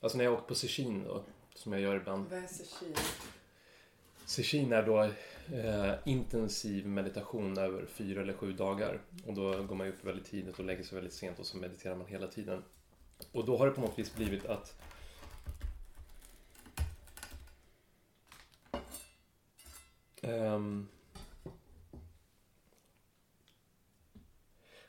alltså 0.00 0.18
när 0.18 0.24
jag 0.24 0.34
åker 0.34 0.46
på 0.46 0.54
Sichin 0.54 1.04
då, 1.04 1.24
som 1.54 1.72
jag 1.72 1.80
gör 1.80 1.96
ibland. 1.96 2.26
Vad 2.30 2.38
är 2.38 2.46
seshin? 2.46 2.94
Seshin 4.24 4.72
är 4.72 4.82
då 4.82 5.02
eh, 5.56 5.94
intensiv 6.04 6.86
meditation 6.86 7.58
över 7.58 7.86
fyra 7.86 8.22
eller 8.22 8.32
sju 8.32 8.52
dagar. 8.52 9.00
Och 9.26 9.34
då 9.34 9.62
går 9.62 9.76
man 9.76 9.88
upp 9.88 10.04
väldigt 10.04 10.26
tidigt 10.26 10.58
och 10.58 10.64
lägger 10.64 10.82
sig 10.82 10.94
väldigt 10.94 11.14
sent 11.14 11.38
och 11.38 11.46
så 11.46 11.56
mediterar 11.56 11.96
man 11.96 12.06
hela 12.06 12.26
tiden. 12.26 12.62
Och 13.32 13.44
då 13.44 13.56
har 13.56 13.66
det 13.66 13.72
på 13.72 13.80
något 13.80 13.98
vis 13.98 14.14
blivit 14.14 14.46
att 14.46 14.74
ehm, 20.22 20.88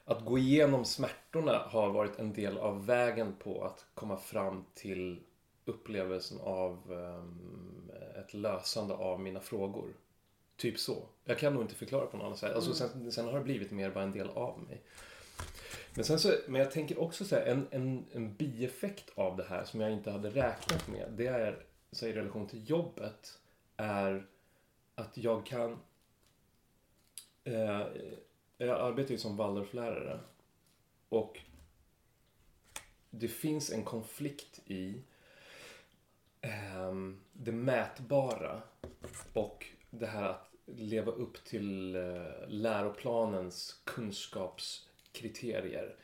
att 0.05 0.25
gå 0.25 0.37
igenom 0.37 0.85
smärtorna 0.85 1.57
har 1.57 1.89
varit 1.89 2.19
en 2.19 2.33
del 2.33 2.57
av 2.57 2.85
vägen 2.85 3.35
på 3.39 3.63
att 3.63 3.85
komma 3.93 4.17
fram 4.17 4.65
till 4.73 5.19
upplevelsen 5.65 6.39
av 6.41 6.91
ehm, 6.91 7.91
ett 8.19 8.33
lösande 8.33 8.93
av 8.93 9.19
mina 9.19 9.39
frågor. 9.39 9.93
Typ 10.57 10.79
så. 10.79 11.07
Jag 11.25 11.39
kan 11.39 11.53
nog 11.53 11.63
inte 11.63 11.75
förklara 11.75 12.05
på 12.05 12.17
något 12.17 12.25
annat 12.25 12.39
sätt. 12.39 12.55
Alltså, 12.55 12.73
sen, 12.73 13.11
sen 13.11 13.25
har 13.25 13.33
det 13.33 13.43
blivit 13.43 13.71
mer 13.71 13.91
bara 13.91 14.03
en 14.03 14.11
del 14.11 14.29
av 14.29 14.59
mig. 14.59 14.81
Men, 15.95 16.05
sen 16.05 16.19
så, 16.19 16.33
men 16.47 16.61
jag 16.61 16.71
tänker 16.71 16.99
också 16.99 17.25
så 17.25 17.35
här, 17.35 17.45
en, 17.45 17.67
en, 17.71 18.05
en 18.11 18.35
bieffekt 18.35 19.11
av 19.15 19.37
det 19.37 19.43
här 19.43 19.63
som 19.63 19.81
jag 19.81 19.91
inte 19.91 20.11
hade 20.11 20.29
räknat 20.29 20.87
med. 20.87 21.11
Det 21.11 21.27
är, 21.27 21.65
så 21.91 22.07
i 22.07 22.13
relation 22.13 22.47
till 22.47 22.69
jobbet, 22.69 23.39
är 23.77 24.27
att 24.95 25.17
jag 25.17 25.45
kan... 25.45 25.79
Eh, 27.43 27.81
jag 28.65 28.81
arbetar 28.81 29.11
ju 29.11 29.17
som 29.17 29.37
Waldorflärare. 29.37 30.19
Och 31.09 31.39
det 33.09 33.27
finns 33.27 33.71
en 33.71 33.83
konflikt 33.83 34.59
i 34.65 35.01
ehm, 36.41 37.19
det 37.33 37.51
mätbara 37.51 38.61
och 39.33 39.65
det 39.89 40.05
här 40.05 40.23
att 40.23 40.51
leva 40.65 41.11
upp 41.11 41.43
till 41.43 41.95
eh, 41.95 42.47
läroplanens 42.47 43.81
kunskapskriterier. 43.83 45.95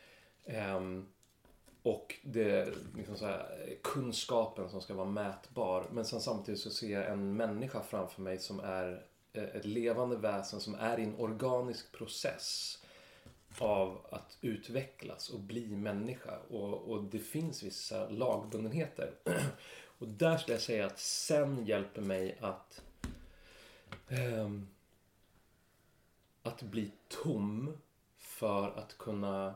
Ehm, 0.44 1.06
och 1.82 2.14
det 2.22 2.74
liksom 2.96 3.16
så 3.16 3.26
här, 3.26 3.74
kunskapen 3.82 4.70
som 4.70 4.80
ska 4.80 4.94
vara 4.94 5.10
mätbar. 5.10 5.86
Men 5.92 6.04
sen 6.04 6.20
samtidigt 6.20 6.60
så 6.60 6.70
ser 6.70 7.00
jag 7.00 7.10
en 7.10 7.36
människa 7.36 7.82
framför 7.82 8.22
mig 8.22 8.38
som 8.38 8.60
är 8.60 9.06
ett 9.32 9.64
levande 9.64 10.16
väsen 10.16 10.60
som 10.60 10.74
är 10.74 10.98
i 10.98 11.04
en 11.04 11.16
organisk 11.16 11.92
process 11.92 12.78
av 13.58 14.06
att 14.10 14.38
utvecklas 14.40 15.28
och 15.30 15.40
bli 15.40 15.76
människa. 15.76 16.38
Och, 16.48 16.90
och 16.90 17.04
det 17.04 17.18
finns 17.18 17.62
vissa 17.62 18.08
lagbundenheter. 18.08 19.14
Och 20.00 20.08
där 20.08 20.38
skulle 20.38 20.54
jag 20.54 20.62
säga 20.62 20.86
att 20.86 20.98
sen 20.98 21.66
hjälper 21.66 22.02
mig 22.02 22.38
att 22.40 22.82
ehm, 24.08 24.68
att 26.42 26.62
bli 26.62 26.92
tom 27.08 27.76
för 28.16 28.78
att 28.78 28.98
kunna 28.98 29.54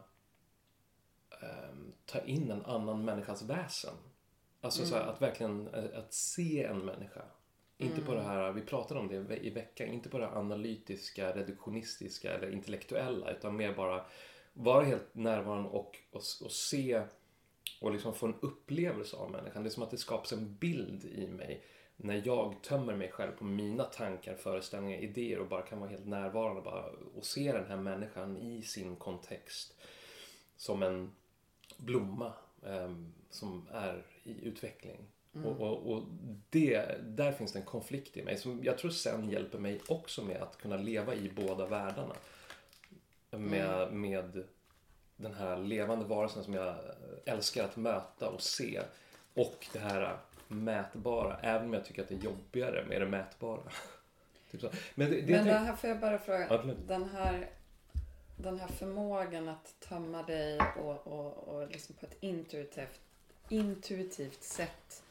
ehm, 1.43 1.93
ta 2.07 2.21
in 2.21 2.51
en 2.51 2.65
annan 2.65 3.05
människas 3.05 3.43
väsen. 3.43 3.95
Alltså 4.61 4.87
så 4.87 4.95
här, 4.95 5.07
att 5.07 5.23
verkligen 5.23 5.69
eh, 5.75 5.99
att 5.99 6.15
se 6.15 6.65
en 6.65 6.85
människa. 6.85 7.23
Inte 7.83 8.01
på 8.01 8.15
det 8.15 8.23
här, 8.23 8.53
vi 8.53 8.61
pratade 8.61 9.01
om 9.01 9.09
det 9.09 9.15
i 9.15 9.19
ve- 9.19 9.37
i 9.47 9.51
veckan, 9.51 9.89
inte 9.89 10.09
på 10.09 10.19
det 10.19 10.27
här 10.27 10.37
analytiska, 10.37 11.37
reduktionistiska 11.37 12.33
eller 12.35 12.51
intellektuella 12.51 13.31
utan 13.31 13.57
mer 13.57 13.75
bara 13.75 14.05
vara 14.53 14.85
helt 14.85 15.15
närvarande 15.15 15.69
och, 15.69 15.99
och, 16.11 16.23
och 16.43 16.53
se 16.53 17.03
och 17.81 17.93
liksom 17.93 18.15
få 18.15 18.27
en 18.27 18.35
upplevelse 18.41 19.17
av 19.17 19.31
människan. 19.31 19.63
Det 19.63 19.69
är 19.69 19.71
som 19.71 19.83
att 19.83 19.91
det 19.91 19.97
skapas 19.99 20.33
en 20.33 20.55
bild 20.57 21.05
i 21.05 21.27
mig 21.27 21.65
när 21.97 22.23
jag 22.27 22.63
tömmer 22.63 22.97
mig 22.97 23.11
själv 23.11 23.33
på 23.33 23.45
mina 23.45 23.85
tankar, 23.85 24.35
föreställningar, 24.35 24.99
idéer 24.99 25.39
och 25.39 25.49
bara 25.49 25.63
kan 25.63 25.81
vara 25.81 25.91
helt 25.91 26.07
närvarande 26.07 26.63
bara, 26.63 26.85
och 27.15 27.27
se 27.27 27.53
den 27.53 27.67
här 27.67 27.77
människan 27.77 28.37
i 28.37 28.63
sin 28.63 28.97
kontext 28.97 29.75
som 30.57 30.83
en 30.83 31.13
blomma 31.77 32.33
ehm, 32.67 33.13
som 33.31 33.69
är 33.73 34.07
i 34.23 34.45
utveckling. 34.47 34.99
Mm. 35.35 35.47
Och, 35.47 35.61
och, 35.61 35.93
och 35.93 36.03
det, 36.51 36.99
där 37.03 37.33
finns 37.33 37.53
det 37.53 37.59
en 37.59 37.65
konflikt 37.65 38.17
i 38.17 38.23
mig 38.23 38.37
som 38.37 38.65
jag 38.65 38.79
tror 38.79 38.91
sen 38.91 39.31
hjälper 39.31 39.59
mig 39.59 39.81
också 39.89 40.23
med 40.23 40.43
att 40.43 40.59
kunna 40.59 40.77
leva 40.77 41.15
i 41.15 41.31
båda 41.37 41.67
världarna. 41.67 42.15
Med, 43.31 43.83
Mm. 43.83 44.01
med 44.01 44.45
den 45.17 45.35
här 45.35 45.57
levande 45.57 46.05
varelsen 46.05 46.45
som 46.45 46.55
jag 46.55 46.75
älskar 47.25 47.65
att 47.65 47.77
möta 47.77 48.29
och 48.31 48.43
se. 48.43 48.81
Och 49.35 49.67
det 49.73 49.79
här 49.79 50.17
mätbara, 50.49 51.39
även 51.43 51.67
om 51.67 51.73
jag 51.75 51.85
tycker 51.85 52.03
att 52.03 52.09
det 52.09 52.15
är 52.15 52.19
jobbigare 52.19 52.85
med 52.89 53.01
det 53.01 53.07
mätbara. 53.07 53.61
typ 54.51 54.61
så. 54.61 54.71
Men 54.95 55.11
det, 55.11 55.21
det, 55.21 55.33
Men 55.33 55.47
det 55.47 55.53
här 55.53 55.77
får 55.77 55.91
jag 55.91 56.01
bara 56.01 56.19
fråga. 56.19 56.47
Ja, 56.51 56.75
den, 56.87 57.09
här, 57.09 57.51
den 58.37 58.61
här 58.61 58.69
förmågan 58.69 59.49
att 59.49 59.75
tömma 59.81 60.23
dig 60.23 60.61
och, 60.79 61.07
och, 61.07 61.49
och 61.49 61.69
liksom 61.69 61.95
på 61.95 62.07
ett 62.07 62.17
intuitivt, 62.21 63.01
intuitivt 63.49 64.43
sätt 64.43 65.02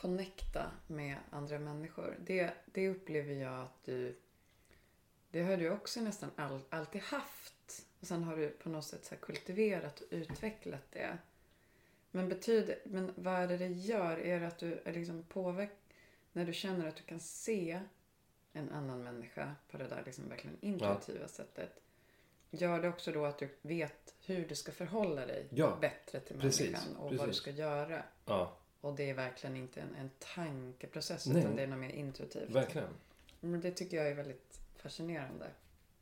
connecta 0.00 0.70
med 0.86 1.16
andra 1.30 1.58
människor. 1.58 2.16
Det, 2.20 2.54
det 2.64 2.88
upplever 2.88 3.34
jag 3.34 3.62
att 3.62 3.84
du... 3.84 4.16
Det 5.30 5.42
har 5.42 5.56
du 5.56 5.70
också 5.70 6.00
nästan 6.00 6.30
all, 6.36 6.60
alltid 6.70 7.02
haft. 7.02 7.86
Och 8.00 8.06
sen 8.06 8.24
har 8.24 8.36
du 8.36 8.48
på 8.48 8.68
något 8.68 8.84
sätt 8.84 9.04
så 9.04 9.16
kultiverat 9.16 10.00
och 10.00 10.06
utvecklat 10.10 10.92
det. 10.92 11.18
Men, 12.10 12.28
betyder, 12.28 12.78
men 12.84 13.12
vad 13.16 13.34
är 13.34 13.48
det 13.48 13.56
det 13.56 13.66
gör? 13.66 14.18
Är 14.18 14.40
det 14.40 14.46
att 14.46 14.58
du 14.58 14.80
är 14.84 14.92
liksom 14.92 15.22
påverk... 15.22 15.70
När 16.32 16.44
du 16.44 16.52
känner 16.52 16.88
att 16.88 16.96
du 16.96 17.02
kan 17.02 17.20
se 17.20 17.80
en 18.52 18.70
annan 18.70 19.02
människa 19.02 19.54
på 19.70 19.78
det 19.78 19.88
där 19.88 20.02
liksom 20.06 20.28
verkligen 20.28 20.56
intuitiva 20.60 21.28
sättet. 21.28 21.80
Gör 22.50 22.82
det 22.82 22.88
också 22.88 23.12
då 23.12 23.24
att 23.24 23.38
du 23.38 23.48
vet 23.62 24.14
hur 24.26 24.48
du 24.48 24.54
ska 24.54 24.72
förhålla 24.72 25.26
dig 25.26 25.48
Ja, 25.50 25.78
bättre 25.80 26.20
till 26.20 26.40
precis, 26.40 26.72
människan 26.72 26.96
och 26.96 27.02
vad 27.02 27.12
du 27.12 27.18
precis. 27.18 27.36
ska 27.36 27.50
göra. 27.50 28.02
ja, 28.24 28.56
Och 28.86 28.94
det 28.94 29.10
är 29.10 29.14
verkligen 29.14 29.56
inte 29.56 29.80
en, 29.80 29.94
en 29.94 30.10
tankeprocess 30.18 31.26
Nej. 31.26 31.38
utan 31.42 31.56
det 31.56 31.62
är 31.62 31.66
något 31.66 31.78
mer 31.78 31.90
intuitivt. 31.90 32.50
verkligen. 32.50 32.88
Men 33.40 33.60
det 33.60 33.70
tycker 33.70 33.96
jag 33.96 34.08
är 34.08 34.14
väldigt 34.14 34.60
fascinerande. 34.76 35.46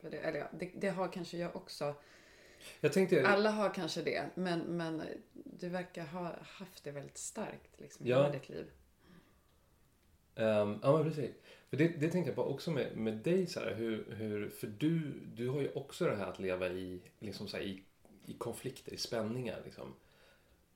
För 0.00 0.10
det, 0.10 0.16
eller 0.16 0.38
ja, 0.38 0.46
det, 0.58 0.70
det 0.74 0.88
har 0.88 1.08
kanske 1.08 1.38
jag 1.38 1.56
också. 1.56 1.94
Jag 2.80 2.92
tänkte... 2.92 3.26
Alla 3.26 3.50
har 3.50 3.74
kanske 3.74 4.02
det. 4.02 4.24
Men, 4.34 4.60
men 4.60 5.02
du 5.32 5.68
verkar 5.68 6.04
ha 6.04 6.36
haft 6.42 6.84
det 6.84 6.90
väldigt 6.90 7.18
starkt 7.18 7.80
liksom, 7.80 8.06
i 8.06 8.10
Ja. 8.10 8.16
hela 8.16 8.32
ditt 8.32 8.48
liv. 8.48 8.70
Ehm, 10.34 10.78
ja, 10.82 10.96
men 10.96 11.04
precis. 11.04 11.30
För 11.70 11.76
det, 11.76 11.88
det 11.88 12.10
tänkte 12.10 12.28
jag 12.30 12.36
på 12.36 12.44
också 12.44 12.70
med, 12.70 12.96
med 12.96 13.14
dig, 13.16 13.46
så 13.46 13.60
här, 13.60 13.74
hur, 13.74 14.14
hur, 14.14 14.48
för 14.48 14.66
du, 14.66 15.12
du 15.34 15.48
har 15.48 15.60
ju 15.60 15.72
också 15.72 16.04
det 16.06 16.16
här 16.16 16.26
att 16.26 16.38
leva 16.38 16.68
i, 16.68 17.00
liksom 17.18 17.48
så 17.48 17.56
här, 17.56 17.64
i, 17.64 17.82
i 18.26 18.34
konflikter, 18.34 18.92
i 18.94 18.96
spänningar. 18.96 19.62
Liksom. 19.64 19.94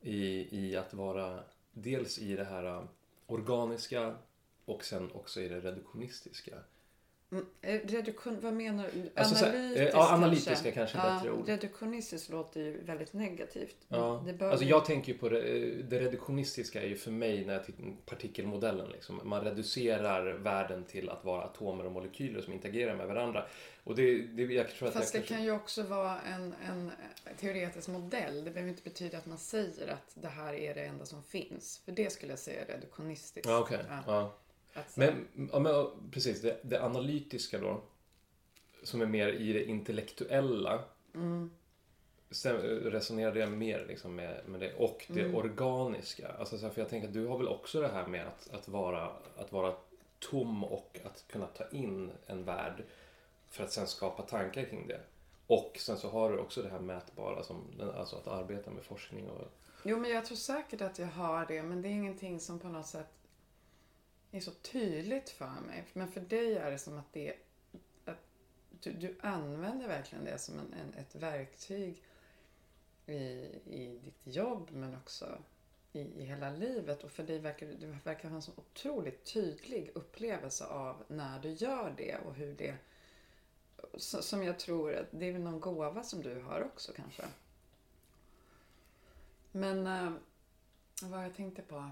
I, 0.01 0.47
I 0.59 0.75
att 0.75 0.93
vara 0.93 1.43
dels 1.81 2.19
i 2.19 2.35
det 2.35 2.43
här 2.43 2.65
äh, 2.65 2.83
organiska 3.27 4.15
och 4.65 4.85
sen 4.85 5.11
också 5.11 5.41
i 5.41 5.47
det 5.47 5.59
reduktionistiska. 5.59 6.55
Mm, 7.31 7.45
eh, 7.61 7.79
reduktion, 7.85 8.39
vad 8.41 8.53
menar 8.53 8.89
du? 8.93 9.09
Alltså 9.15 9.35
så 9.35 9.45
här, 9.45 9.77
eh, 9.77 9.83
ja, 9.83 10.13
analytiska 10.13 10.71
kanske 10.71 10.97
är 10.97 11.15
bättre 11.15 11.31
ord. 11.31 11.47
Reduktionistiskt 11.47 12.29
låter 12.29 12.59
ju 12.59 12.83
väldigt 12.83 13.13
negativt. 13.13 13.75
Ja. 13.87 14.25
Alltså 14.39 14.65
jag 14.65 14.85
tänker 14.85 15.13
ju 15.13 15.19
på 15.19 15.29
det, 15.29 15.41
det 15.83 15.99
reduktionistiska 15.99 16.81
är 16.81 16.87
ju 16.87 16.95
för 16.95 17.11
mig 17.11 17.45
när 17.45 17.53
jag 17.53 17.65
tittar 17.65 17.83
på 17.83 17.91
partikelmodellen. 18.05 18.89
Liksom. 18.89 19.21
Man 19.23 19.43
reducerar 19.43 20.33
världen 20.33 20.83
till 20.83 21.09
att 21.09 21.25
vara 21.25 21.43
atomer 21.43 21.85
och 21.85 21.91
molekyler 21.91 22.41
som 22.41 22.53
interagerar 22.53 22.95
med 22.95 23.07
varandra. 23.07 23.45
Och 23.83 23.95
det, 23.95 24.21
det 24.21 24.43
jag 24.43 24.69
tror 24.69 24.87
att 24.87 24.93
Fast 24.93 25.13
det 25.13 25.21
kan 25.21 25.43
ju 25.43 25.51
också 25.51 25.83
vara 25.83 26.21
en, 26.21 26.53
en 26.67 26.91
teoretisk 27.39 27.87
modell. 27.87 28.43
Det 28.43 28.51
behöver 28.51 28.69
inte 28.69 28.83
betyda 28.83 29.17
att 29.17 29.25
man 29.25 29.37
säger 29.37 29.87
att 29.87 30.11
det 30.13 30.27
här 30.27 30.53
är 30.53 30.75
det 30.75 30.81
enda 30.81 31.05
som 31.05 31.23
finns. 31.23 31.81
För 31.85 31.91
det 31.91 32.11
skulle 32.11 32.31
jag 32.31 32.39
säga 32.39 32.61
är 32.61 32.65
reduktionistiskt. 32.65 33.49
Ja, 33.49 33.59
okej. 33.59 33.79
Ja, 34.07 34.35
Säga- 34.87 35.13
Men, 35.33 35.49
ja, 35.53 35.59
men 35.59 35.85
precis, 36.11 36.41
det, 36.41 36.59
det 36.63 36.83
analytiska 36.83 37.59
då, 37.59 37.81
som 38.83 39.01
är 39.01 39.05
mer 39.05 39.27
i 39.27 39.53
det 39.53 39.63
intellektuella, 39.65 40.83
Mm, 41.15 41.51
sen 42.31 42.57
resonerade 42.61 43.39
jag 43.39 43.51
mer 43.51 43.85
liksom 43.87 44.15
med, 44.15 44.41
med 44.47 44.59
det. 44.59 44.73
Och 44.73 45.05
det 45.07 45.21
Mm. 45.21 45.35
organiska. 45.35 46.27
Alltså, 46.39 46.57
så 46.57 46.65
här, 46.65 46.73
för 46.73 46.81
jag 46.81 46.89
tänker 46.89 47.07
att 47.07 47.13
du 47.13 47.25
har 47.25 47.37
väl 47.37 47.47
också 47.47 47.81
det 47.81 47.87
här 47.87 48.07
med 48.07 48.27
att, 48.27 48.53
att, 48.53 48.67
vara, 48.67 49.09
att 49.37 49.51
vara 49.51 49.73
tom 50.19 50.63
och 50.63 50.99
att 51.05 51.25
kunna 51.31 51.45
ta 51.47 51.63
in 51.71 52.11
en 52.25 52.43
värld 52.43 52.83
för 53.49 53.63
att 53.63 53.71
sen 53.71 53.87
skapa 53.87 54.23
tankar 54.23 54.63
kring 54.65 54.87
det. 54.87 54.99
Och 55.47 55.75
sen 55.79 55.97
så 55.97 56.09
har 56.09 56.31
du 56.31 56.37
också 56.37 56.61
det 56.61 56.69
här 56.69 56.79
mätbara, 56.79 57.43
som, 57.43 57.63
alltså 57.97 58.15
att 58.15 58.27
arbeta 58.27 58.71
med 58.71 58.83
forskning 58.83 59.29
och... 59.29 59.47
Jo, 59.83 59.97
men 59.99 60.11
jag 60.11 60.25
tror 60.25 60.37
säkert 60.37 60.81
att 60.81 60.99
jag 60.99 61.07
har 61.07 61.45
det. 61.45 61.63
Men 61.63 61.81
det 61.81 61.87
är 61.87 61.91
ingenting 61.91 62.39
som 62.39 62.59
på 62.59 62.67
något 62.67 62.87
sätt 62.87 63.07
är 64.31 64.39
så 64.39 64.51
tydligt 64.51 65.29
för 65.29 65.61
mig. 65.67 65.85
Men 65.93 66.11
för 66.11 66.21
dig 66.21 66.57
är 66.57 66.71
det 66.71 66.77
som 66.77 66.97
att 66.97 67.13
det 67.13 67.33
att 68.05 68.17
du, 68.81 68.93
du 68.93 69.17
använder 69.21 69.87
verkligen 69.87 70.25
det 70.25 70.37
som 70.37 70.59
en, 70.59 70.73
en, 70.73 70.93
ett 70.93 71.15
verktyg 71.15 72.03
i, 73.05 73.19
i 73.65 73.99
ditt 74.03 74.35
jobb 74.35 74.69
men 74.71 74.95
också 74.95 75.37
i, 75.93 75.99
i 75.99 76.23
hela 76.23 76.49
livet. 76.49 77.03
Och 77.03 77.11
för 77.11 77.23
dig 77.23 77.39
verkar 77.39 77.67
du 77.79 77.87
verkar 78.03 78.29
ha 78.29 78.35
en 78.35 78.41
så 78.41 78.51
otroligt 78.55 79.25
tydlig 79.25 79.91
upplevelse 79.93 80.65
av 80.65 81.03
när 81.07 81.39
du 81.39 81.49
gör 81.49 81.93
det 81.97 82.17
och 82.25 82.35
hur 82.35 82.53
det 82.53 82.75
som 83.97 84.43
jag 84.43 84.59
tror 84.59 84.95
att 84.95 85.07
det 85.11 85.25
är 85.25 85.39
någon 85.39 85.59
gåva 85.59 86.03
som 86.03 86.21
du 86.21 86.41
har 86.41 86.63
också 86.63 86.91
kanske. 86.95 87.23
Men 89.51 89.87
eh, 89.87 90.11
vad 91.01 91.23
jag 91.23 91.35
tänkte 91.35 91.61
på? 91.61 91.91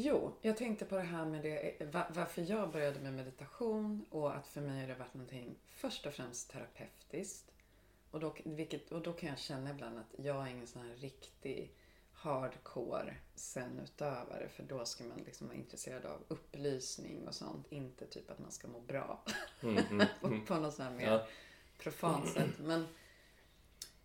Jo, 0.00 0.32
jag 0.40 0.56
tänkte 0.56 0.84
på 0.84 0.96
det 0.96 1.02
här 1.02 1.24
med 1.24 1.42
det, 1.42 1.84
va- 1.92 2.06
varför 2.14 2.42
jag 2.50 2.70
började 2.72 3.00
med 3.00 3.12
meditation 3.12 4.04
och 4.10 4.36
att 4.36 4.46
för 4.46 4.60
mig 4.60 4.80
har 4.80 4.88
det 4.88 4.94
varit 4.94 5.14
någonting 5.14 5.54
först 5.68 6.06
och 6.06 6.12
främst 6.14 6.50
terapeutiskt. 6.50 7.50
Och 8.10 8.20
då, 8.20 8.34
vilket, 8.44 8.92
och 8.92 9.02
då 9.02 9.12
kan 9.12 9.28
jag 9.28 9.38
känna 9.38 9.70
ibland 9.70 9.98
att 9.98 10.14
jag 10.24 10.46
är 10.46 10.50
ingen 10.50 10.66
sån 10.66 10.82
här 10.82 10.94
riktig 10.94 11.72
hardcore 12.12 13.14
zen-utövare 13.34 14.48
för 14.48 14.62
då 14.62 14.84
ska 14.84 15.04
man 15.04 15.18
liksom 15.18 15.46
vara 15.46 15.56
intresserad 15.56 16.04
av 16.04 16.22
upplysning 16.28 17.28
och 17.28 17.34
sånt. 17.34 17.66
Inte 17.72 18.06
typ 18.06 18.30
att 18.30 18.38
man 18.38 18.50
ska 18.52 18.68
må 18.68 18.80
bra 18.80 19.22
Mm, 19.62 19.78
mm, 19.90 20.06
mm. 20.24 20.44
på 20.44 20.54
något 20.54 20.74
sånt 20.74 20.88
här 20.88 20.96
mer 20.96 21.06
Ja. 21.06 21.26
profant 21.78 22.28
sätt. 22.28 22.58
Men, 22.58 22.86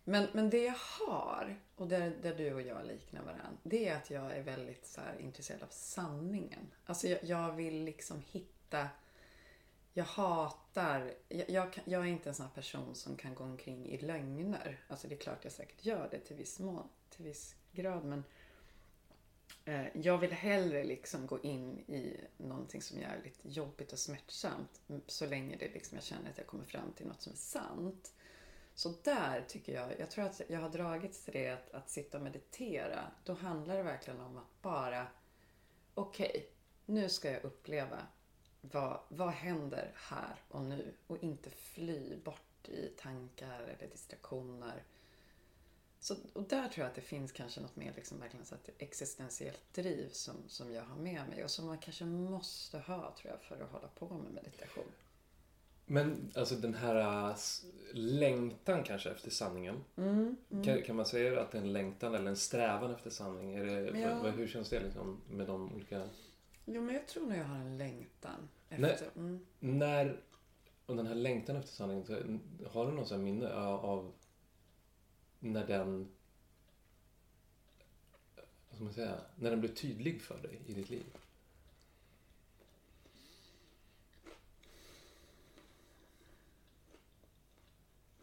men, 0.04 0.28
men 0.32 0.50
det 0.50 0.64
jag 0.64 0.74
har, 0.74 1.56
och 1.76 1.88
där, 1.88 2.16
där 2.22 2.34
du 2.34 2.54
och 2.54 2.62
jag 2.62 2.86
liknar 2.86 3.22
varandra, 3.22 3.58
det 3.62 3.88
är 3.88 3.96
att 3.96 4.10
jag 4.10 4.36
är 4.36 4.42
väldigt 4.42 4.86
så 4.86 5.00
här, 5.00 5.18
intresserad 5.20 5.62
av 5.62 5.68
sanningen. 5.70 6.70
Alltså 6.84 7.08
jag, 7.08 7.24
jag 7.24 7.52
vill 7.52 7.84
liksom 7.84 8.22
hitta 8.30 8.88
jag 9.96 10.04
hatar, 10.04 11.14
jag, 11.28 11.50
jag, 11.50 11.80
jag 11.84 12.02
är 12.02 12.06
inte 12.06 12.28
en 12.28 12.34
sån 12.34 12.46
här 12.46 12.52
person 12.54 12.94
som 12.94 13.16
kan 13.16 13.34
gå 13.34 13.44
omkring 13.44 13.86
i 13.86 13.98
lögner. 13.98 14.80
Alltså 14.88 15.08
det 15.08 15.14
är 15.14 15.18
klart 15.18 15.44
jag 15.44 15.52
säkert 15.52 15.84
gör 15.84 16.08
det 16.10 16.18
till 16.18 16.36
viss 16.36 16.58
mån, 16.58 16.88
till 17.10 17.24
viss 17.24 17.54
grad. 17.72 18.04
Men 18.04 18.24
eh, 19.64 19.86
jag 19.96 20.18
vill 20.18 20.32
hellre 20.32 20.84
liksom 20.84 21.26
gå 21.26 21.40
in 21.42 21.78
i 21.78 22.20
någonting 22.36 22.82
som 22.82 22.98
är 22.98 23.02
jävligt 23.02 23.40
jobbigt 23.42 23.92
och 23.92 23.98
smärtsamt. 23.98 24.80
Så 25.06 25.26
länge 25.26 25.56
det 25.56 25.68
liksom 25.68 25.96
jag 25.96 26.04
känner 26.04 26.30
att 26.30 26.38
jag 26.38 26.46
kommer 26.46 26.64
fram 26.64 26.92
till 26.92 27.06
något 27.06 27.22
som 27.22 27.32
är 27.32 27.36
sant. 27.36 28.12
Så 28.74 28.94
där 29.04 29.44
tycker 29.48 29.74
jag, 29.74 30.00
jag 30.00 30.10
tror 30.10 30.24
att 30.24 30.40
jag 30.48 30.60
har 30.60 30.68
dragits 30.68 31.24
till 31.24 31.32
det 31.32 31.50
att, 31.50 31.70
att 31.70 31.90
sitta 31.90 32.18
och 32.18 32.24
meditera. 32.24 33.10
Då 33.24 33.32
handlar 33.32 33.76
det 33.76 33.82
verkligen 33.82 34.20
om 34.20 34.36
att 34.36 34.62
bara, 34.62 35.06
okej, 35.94 36.50
nu 36.86 37.08
ska 37.08 37.30
jag 37.30 37.44
uppleva 37.44 38.06
vad, 38.60 39.00
vad 39.08 39.30
händer 39.30 39.92
här 39.94 40.42
och 40.48 40.62
nu 40.62 40.94
och 41.06 41.18
inte 41.18 41.50
fly 41.50 42.16
bort 42.24 42.68
i 42.68 42.88
tankar 42.96 43.60
eller 43.60 43.88
distraktioner. 43.92 44.84
Så, 46.00 46.16
och 46.32 46.42
där 46.42 46.68
tror 46.68 46.82
jag 46.84 46.86
att 46.88 46.94
det 46.94 47.00
finns 47.00 47.32
kanske 47.32 47.60
något 47.60 47.76
mer 47.76 47.92
liksom 47.96 48.20
verkligen 48.20 48.46
så 48.46 48.54
att 48.54 48.70
existentiellt 48.78 49.72
driv 49.72 50.08
som, 50.12 50.36
som 50.48 50.72
jag 50.72 50.82
har 50.82 50.96
med 50.96 51.28
mig 51.28 51.44
och 51.44 51.50
som 51.50 51.66
man 51.66 51.78
kanske 51.78 52.04
måste 52.04 52.78
ha 52.78 53.14
tror 53.18 53.32
jag 53.32 53.42
för 53.42 53.64
att 53.64 53.70
hålla 53.70 53.88
på 53.88 54.08
med 54.08 54.32
meditation. 54.32 54.92
Men 55.86 56.30
alltså 56.34 56.54
den 56.54 56.74
här 56.74 57.28
äh, 57.30 57.36
längtan 57.92 58.82
kanske 58.84 59.10
efter 59.10 59.30
sanningen. 59.30 59.84
Mm, 59.96 60.36
Kan, 60.64 60.82
kan 60.82 60.96
man 60.96 61.06
säga 61.06 61.40
att 61.40 61.52
det 61.52 61.58
är 61.58 61.62
en 61.62 61.72
längtan 61.72 62.14
eller 62.14 62.30
en 62.30 62.36
strävan 62.36 62.94
efter 62.94 63.10
sanning? 63.10 63.54
Är 63.54 63.64
det, 63.64 63.98
Ja. 64.00 64.22
vad, 64.22 64.32
hur 64.32 64.48
känns 64.48 64.68
det 64.68 64.80
liksom 64.80 65.20
med 65.30 65.46
de 65.46 65.72
olika... 65.74 66.08
Jo, 66.66 66.82
men 66.82 66.94
jag 66.94 67.06
tror 67.08 67.26
nog 67.26 67.36
jag 67.38 67.44
har 67.44 67.56
en 67.56 67.78
längtan 67.78 68.48
efter. 68.68 69.08
Mm. 69.16 69.46
När, 69.60 70.20
och 70.86 70.96
den 70.96 71.06
här 71.06 71.14
längtan 71.14 71.56
efter 71.56 71.72
sanning, 71.72 72.04
har 72.70 72.86
du 72.86 72.92
någon 72.92 73.06
sån 73.06 73.24
minne 73.24 73.52
av, 73.54 73.84
av 73.84 74.12
när 75.38 75.66
den... 75.66 76.08
Vad 78.68 78.76
ska 78.76 78.84
man 78.84 78.92
säga? 78.92 79.16
När 79.36 79.50
den 79.50 79.60
blev 79.60 79.74
tydlig 79.74 80.22
för 80.22 80.42
dig 80.42 80.60
i 80.66 80.72
ditt 80.72 80.90
liv? 80.90 81.04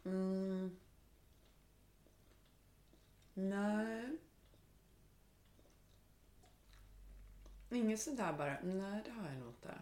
Mm. 0.04 0.76
Nej. 3.34 4.18
Inget 7.70 8.00
sådär 8.00 8.32
bara, 8.32 8.58
nej 8.62 9.02
det 9.04 9.10
har 9.10 9.28
jag 9.28 9.38
nog 9.38 9.48
inte. 9.48 9.78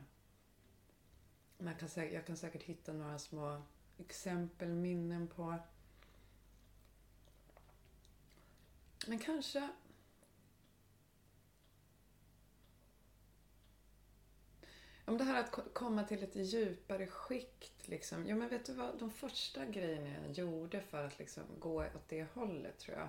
Men 1.58 1.66
jag 1.66 1.78
kan, 1.78 2.12
jag 2.12 2.26
kan 2.26 2.36
säkert 2.36 2.62
hitta 2.62 2.92
några 2.92 3.18
små 3.18 3.62
exempel, 3.98 4.68
minnen 4.68 5.28
på. 5.28 5.58
Men 9.06 9.18
kanske 9.18 9.68
Om 15.10 15.18
det 15.18 15.24
här 15.24 15.40
att 15.40 15.74
komma 15.74 16.04
till 16.04 16.22
ett 16.22 16.36
djupare 16.36 17.06
skikt. 17.06 17.88
Liksom. 17.88 18.26
Jo, 18.26 18.36
men 18.36 18.48
vet 18.48 18.66
du 18.66 18.74
vad? 18.74 18.98
De 18.98 19.10
första 19.10 19.66
grejerna 19.66 20.08
jag 20.26 20.32
gjorde 20.32 20.80
för 20.80 21.04
att 21.04 21.18
liksom 21.18 21.42
gå 21.58 21.84
åt 21.84 22.08
det 22.08 22.26
hållet, 22.34 22.78
tror 22.78 22.96
jag, 22.96 23.08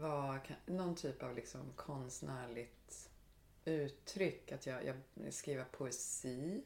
var 0.00 0.40
någon 0.66 0.94
typ 0.94 1.22
av 1.22 1.34
liksom 1.34 1.72
konstnärligt 1.76 3.10
uttryck. 3.64 4.52
Att 4.52 4.66
jag, 4.66 4.84
jag 4.84 4.96
skriver 5.34 5.64
poesi. 5.64 6.64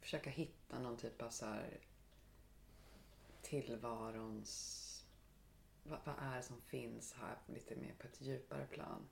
Försöka 0.00 0.30
hitta 0.30 0.78
någon 0.78 0.96
typ 0.96 1.22
av 1.22 1.30
så 1.30 1.46
här 1.46 1.80
tillvarons... 3.42 4.84
Vad, 5.82 5.98
vad 6.04 6.14
är 6.20 6.36
det 6.36 6.42
som 6.42 6.60
finns 6.60 7.12
här 7.12 7.38
lite 7.46 7.76
mer 7.76 7.94
på 7.98 8.06
ett 8.06 8.20
djupare 8.20 8.66
plan? 8.66 9.08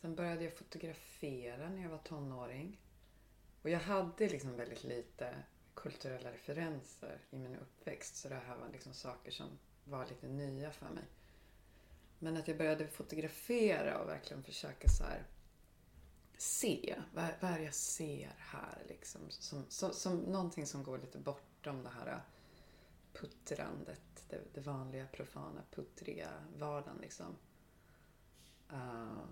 Sen 0.00 0.14
började 0.14 0.44
jag 0.44 0.54
fotografera 0.54 1.68
när 1.68 1.82
jag 1.82 1.90
var 1.90 1.98
tonåring. 1.98 2.80
Och 3.62 3.70
jag 3.70 3.80
hade 3.80 4.28
liksom 4.28 4.56
väldigt 4.56 4.84
lite 4.84 5.34
kulturella 5.74 6.32
referenser 6.32 7.20
i 7.30 7.38
min 7.38 7.56
uppväxt. 7.56 8.16
Så 8.16 8.28
det 8.28 8.34
här 8.34 8.56
var 8.56 8.68
liksom 8.68 8.94
saker 8.94 9.30
som 9.30 9.58
var 9.84 10.06
lite 10.06 10.28
nya 10.28 10.70
för 10.70 10.88
mig. 10.88 11.04
Men 12.18 12.36
att 12.36 12.48
jag 12.48 12.58
började 12.58 12.86
fotografera 12.86 13.98
och 13.98 14.08
verkligen 14.08 14.42
försöka 14.42 14.88
så 14.88 15.04
här 15.04 15.26
se. 16.38 17.02
Vad, 17.14 17.30
vad 17.40 17.50
är 17.50 17.58
det 17.58 17.64
jag 17.64 17.74
ser 17.74 18.34
här 18.38 18.82
liksom? 18.88 19.20
Som, 19.30 19.64
som, 19.68 19.92
som 19.92 20.16
någonting 20.18 20.66
som 20.66 20.82
går 20.82 20.98
lite 20.98 21.18
bortom 21.18 21.82
det 21.82 21.90
här 21.90 22.22
puttrandet. 23.12 24.24
Det, 24.28 24.54
det 24.54 24.60
vanliga 24.60 25.06
profana 25.06 25.62
puttriga 25.70 26.30
vardagen 26.58 26.98
liksom. 27.00 27.36
Uh, 28.72 29.24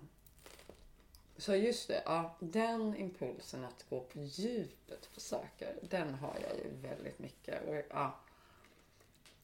så 1.38 1.57
just 1.57 1.88
det, 1.88 2.03
ja, 2.05 2.37
den 2.40 2.96
impulsen 2.96 3.64
att 3.64 3.87
gå 3.90 4.01
på 4.01 4.18
djupet 4.18 5.11
på 5.14 5.20
saker, 5.20 5.77
den 5.83 6.14
har 6.14 6.37
jag 6.42 6.59
ju 6.59 6.88
väldigt 6.88 7.18
mycket. 7.18 7.68
Och, 7.68 7.74
ja, 7.90 8.18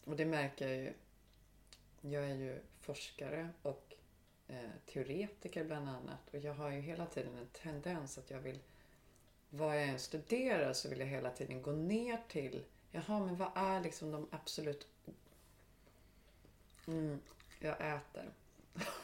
och 0.04 0.16
det 0.16 0.24
märker 0.24 0.68
jag 0.68 0.76
ju. 0.76 0.92
Jag 2.00 2.24
är 2.30 2.34
ju 2.34 2.60
forskare 2.80 3.48
och 3.62 3.94
eh, 4.48 4.70
teoretiker 4.86 5.64
bland 5.64 5.88
annat. 5.88 6.28
Och 6.32 6.38
jag 6.38 6.54
har 6.54 6.70
ju 6.70 6.80
hela 6.80 7.06
tiden 7.06 7.38
en 7.38 7.46
tendens 7.46 8.18
att 8.18 8.30
jag 8.30 8.40
vill, 8.40 8.58
vad 9.50 9.76
jag 9.76 9.88
än 9.88 9.98
studerar 9.98 10.72
så 10.72 10.88
vill 10.88 11.00
jag 11.00 11.06
hela 11.06 11.30
tiden 11.30 11.62
gå 11.62 11.72
ner 11.72 12.20
till, 12.28 12.64
jaha 12.90 13.20
men 13.20 13.36
vad 13.36 13.50
är 13.54 13.80
liksom 13.80 14.10
de 14.10 14.28
absolut... 14.30 14.86
Mm, 16.86 17.20
jag 17.60 17.74
äter. 17.74 18.32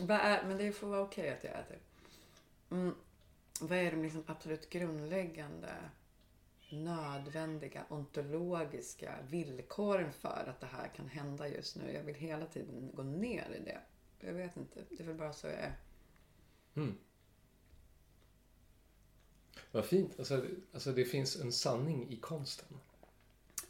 vad 0.00 0.16
är, 0.20 0.44
men 0.44 0.58
det 0.58 0.72
får 0.72 0.86
vara 0.86 1.00
okej 1.00 1.30
att 1.30 1.44
jag 1.44 1.52
äter. 1.52 1.78
Mm, 2.70 2.94
vad 3.60 3.78
är 3.78 3.90
de 3.90 4.02
liksom 4.02 4.24
absolut 4.26 4.70
grundläggande 4.70 5.74
nödvändiga 6.70 7.84
ontologiska 7.88 9.14
villkoren 9.28 10.12
för 10.12 10.44
att 10.48 10.60
det 10.60 10.66
här 10.66 10.88
kan 10.88 11.08
hända 11.08 11.48
just 11.48 11.76
nu. 11.76 11.92
Jag 11.92 12.02
vill 12.02 12.14
hela 12.14 12.46
tiden 12.46 12.90
gå 12.94 13.02
ner 13.02 13.56
i 13.60 13.64
det. 13.64 13.80
Jag 14.20 14.32
vet 14.32 14.56
inte. 14.56 14.84
Det 14.90 15.02
är 15.02 15.06
väl 15.06 15.16
bara 15.16 15.32
så 15.32 15.46
jag 15.46 15.56
är. 15.56 15.76
Mm. 16.74 16.94
Vad 19.72 19.84
fint. 19.84 20.18
Alltså, 20.18 20.46
alltså 20.72 20.92
det 20.92 21.04
finns 21.04 21.36
en 21.36 21.52
sanning 21.52 22.08
i 22.10 22.16
konsten. 22.16 22.78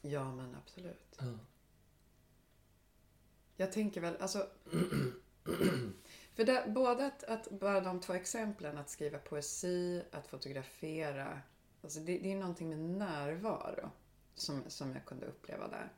Ja, 0.00 0.34
men 0.34 0.54
absolut. 0.54 1.16
Ja. 1.18 1.38
Jag 3.56 3.72
tänker 3.72 4.00
väl, 4.00 4.16
alltså... 4.16 4.46
för 6.38 6.44
det, 6.44 6.64
både 6.68 7.06
att, 7.06 7.24
att 7.24 7.50
bara 7.50 7.80
de 7.80 8.00
två 8.00 8.12
exemplen, 8.12 8.78
att 8.78 8.90
skriva 8.90 9.18
poesi, 9.18 10.02
att 10.12 10.26
fotografera. 10.26 11.40
Alltså 11.82 12.00
det, 12.00 12.18
det 12.18 12.32
är 12.32 12.36
någonting 12.36 12.68
med 12.68 12.78
närvaro 12.78 13.90
som, 14.34 14.62
som 14.68 14.92
jag 14.92 15.04
kunde 15.04 15.26
uppleva 15.26 15.68
där. 15.68 15.92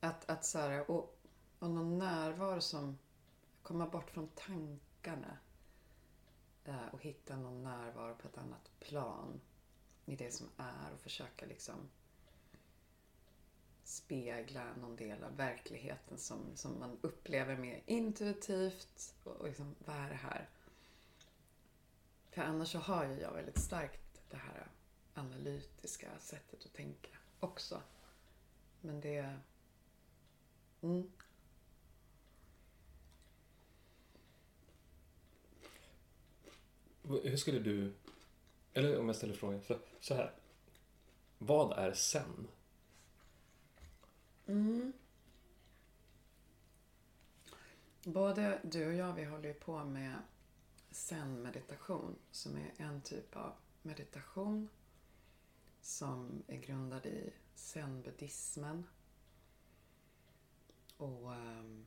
Att, 0.00 0.30
att 0.30 0.44
så 0.44 0.58
här, 0.58 0.90
och, 0.90 1.18
och 1.58 1.70
någon 1.70 1.98
närvaro 1.98 2.60
som 2.60 2.98
komma 3.62 3.86
bort 3.86 4.10
från 4.10 4.28
tankarna 4.28 5.38
eh, 6.64 6.86
och 6.92 7.02
hitta 7.02 7.36
någon 7.36 7.62
närvaro 7.62 8.14
på 8.14 8.28
ett 8.28 8.38
annat 8.38 8.70
plan 8.80 9.40
i 10.04 10.16
det 10.16 10.34
som 10.34 10.46
är 10.56 10.92
och 10.94 11.00
försöka 11.00 11.46
liksom 11.46 11.90
spegla 13.84 14.64
någon 14.80 14.96
del 14.96 15.24
av 15.24 15.36
verkligheten 15.36 16.18
som, 16.18 16.56
som 16.56 16.78
man 16.78 16.98
upplever 17.00 17.56
mer 17.56 17.82
intuitivt. 17.86 19.14
Och, 19.24 19.32
och 19.32 19.48
liksom, 19.48 19.74
vad 19.78 19.96
är 19.96 20.08
det 20.08 20.14
här? 20.14 20.48
För 22.30 22.42
annars 22.42 22.72
så 22.72 22.78
har 22.78 23.04
ju 23.04 23.20
jag 23.20 23.32
väldigt 23.32 23.58
starkt 23.58 24.22
det 24.30 24.36
här 24.36 24.66
analytiska 25.14 26.08
sättet 26.18 26.64
att 26.64 26.72
tänka 26.72 27.08
också. 27.40 27.82
Men 28.80 29.00
det... 29.00 29.36
Mm. 30.82 31.10
Hur 37.02 37.36
skulle 37.36 37.58
du... 37.58 37.94
Eller 38.72 38.98
om 38.98 39.06
jag 39.06 39.16
ställer 39.16 39.34
frågan 39.34 39.62
så, 39.62 39.78
så 40.00 40.14
här. 40.14 40.34
Vad 41.38 41.78
är 41.78 41.92
sen? 41.92 42.48
Mm. 44.46 44.92
Både 48.04 48.60
du 48.64 48.86
och 48.86 48.94
jag, 48.94 49.12
vi 49.12 49.24
håller 49.24 49.48
ju 49.48 49.54
på 49.54 49.84
med 49.84 50.14
zen-meditation 50.90 52.16
som 52.30 52.56
är 52.56 52.72
en 52.76 53.00
typ 53.00 53.36
av 53.36 53.52
meditation 53.82 54.68
som 55.80 56.42
är 56.46 56.56
grundad 56.56 57.06
i 57.06 57.32
zen-buddhismen. 57.54 58.86
Och 60.96 61.30
um, 61.30 61.86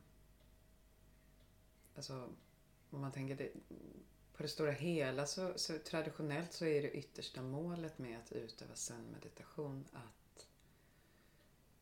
alltså, 1.95 2.29
om 2.89 3.01
man 3.01 3.11
tänker 3.11 3.35
det, 3.35 3.51
på 4.33 4.43
det 4.43 4.49
stora 4.49 4.71
hela 4.71 5.25
så, 5.25 5.53
så 5.55 5.79
traditionellt 5.79 6.53
så 6.53 6.65
är 6.65 6.81
det 6.81 6.91
yttersta 6.91 7.41
målet 7.41 7.97
med 7.97 8.19
att 8.19 8.31
utöva 8.31 8.75
zen-meditation 8.75 9.85
att 9.93 10.46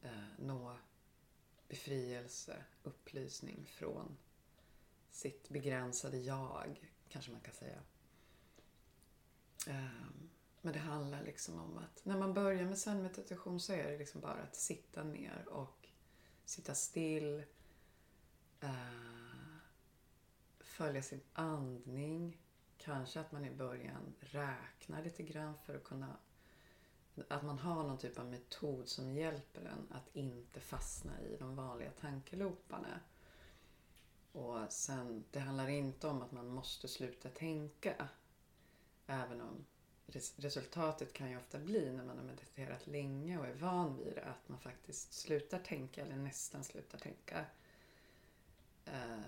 Eh, 0.06 0.12
nå 0.38 0.78
befrielse, 1.68 2.64
upplysning 2.84 3.66
från 3.66 4.18
sitt 5.12 5.50
begränsade 5.50 6.18
jag, 6.18 6.92
kanske 7.10 7.32
man 7.32 7.42
kan 7.42 7.54
säga. 7.54 7.80
Eh, 9.68 10.06
men 10.62 10.74
det 10.74 10.80
handlar 10.80 11.24
liksom 11.24 11.60
om 11.60 11.78
att 11.78 12.06
när 12.06 12.18
man 12.18 12.34
börjar 12.34 12.66
med 12.66 12.78
zen-meditation 12.78 13.60
så 13.60 13.74
är 13.74 13.92
det 13.92 13.98
liksom 13.98 14.22
bara 14.22 14.42
att 14.44 14.56
sitta 14.56 15.04
ner 15.04 15.48
och 15.50 15.88
sitta 16.46 16.76
still. 16.76 17.44
Eh, 18.60 19.56
följa 20.60 21.02
sin 21.02 21.22
andning. 21.34 22.42
Kanske 22.78 23.20
att 23.20 23.32
man 23.32 23.46
i 23.46 23.52
början 23.52 24.16
räknar 24.20 25.04
lite 25.04 25.24
grann 25.24 25.54
för 25.66 25.76
att 25.76 25.84
kunna... 25.84 26.18
Att 27.28 27.44
man 27.44 27.60
har 27.60 27.84
någon 27.84 27.98
typ 27.98 28.20
av 28.20 28.26
metod 28.26 28.88
som 28.88 29.12
hjälper 29.12 29.62
en 29.62 29.88
att 29.92 30.16
inte 30.16 30.60
fastna 30.60 31.22
i 31.22 31.38
de 31.38 31.56
vanliga 31.56 31.92
tankeloparna. 31.92 33.00
Och 34.32 34.72
sen, 34.72 35.24
det 35.32 35.40
handlar 35.40 35.68
inte 35.68 36.08
om 36.08 36.22
att 36.22 36.32
man 36.32 36.48
måste 36.48 36.88
sluta 36.88 37.30
tänka. 37.30 38.10
Även 39.08 39.42
om 39.42 39.66
resultatet 40.38 41.14
kan 41.14 41.30
ju 41.30 41.38
ofta 41.38 41.60
bli 41.60 41.92
när 41.92 42.04
man 42.06 42.18
har 42.18 42.26
mediterat 42.26 42.88
länge 42.88 43.38
och 43.38 43.46
är 43.46 43.54
van 43.54 43.98
vid 43.98 44.16
det 44.16 44.24
att 44.24 44.50
man 44.50 44.60
faktiskt 44.60 45.14
slutar 45.14 45.60
tänka 45.60 46.02
eller 46.02 46.16
nästan 46.16 46.64
slutar 46.64 46.98
tänka. 46.98 47.46
Eh, 48.86 49.20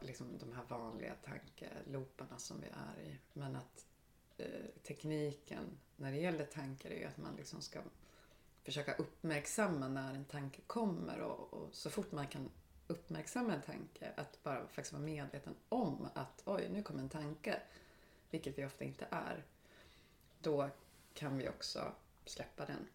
liksom 0.00 0.38
de 0.38 0.52
här 0.52 0.64
vanliga 0.68 1.14
tankeloparna 1.14 2.38
som 2.38 2.60
vi 2.60 2.66
är 2.66 3.02
i. 3.02 3.18
Men 3.32 3.56
att 3.56 3.86
Eh, 4.38 4.82
tekniken 4.82 5.78
när 5.96 6.12
det 6.12 6.18
gäller 6.18 6.44
tankar 6.44 6.90
är 6.90 6.98
ju 6.98 7.04
att 7.04 7.18
man 7.18 7.36
liksom 7.36 7.62
ska 7.62 7.80
försöka 8.62 8.94
uppmärksamma 8.94 9.88
när 9.88 10.14
en 10.14 10.24
tanke 10.24 10.60
kommer 10.66 11.20
och, 11.20 11.54
och 11.54 11.74
så 11.74 11.90
fort 11.90 12.12
man 12.12 12.26
kan 12.26 12.50
uppmärksamma 12.86 13.54
en 13.54 13.62
tanke, 13.62 14.12
att 14.16 14.42
bara 14.42 14.68
faktiskt 14.68 14.92
vara 14.92 15.02
medveten 15.02 15.54
om 15.68 16.08
att 16.14 16.42
oj, 16.44 16.68
nu 16.72 16.82
kommer 16.82 17.00
en 17.00 17.08
tanke, 17.08 17.60
vilket 18.30 18.58
vi 18.58 18.66
ofta 18.66 18.84
inte 18.84 19.06
är 19.10 19.44
då 20.40 20.70
kan 21.14 21.38
vi 21.38 21.48
också 21.48 21.92
släppa 22.24 22.66
den. 22.66 22.86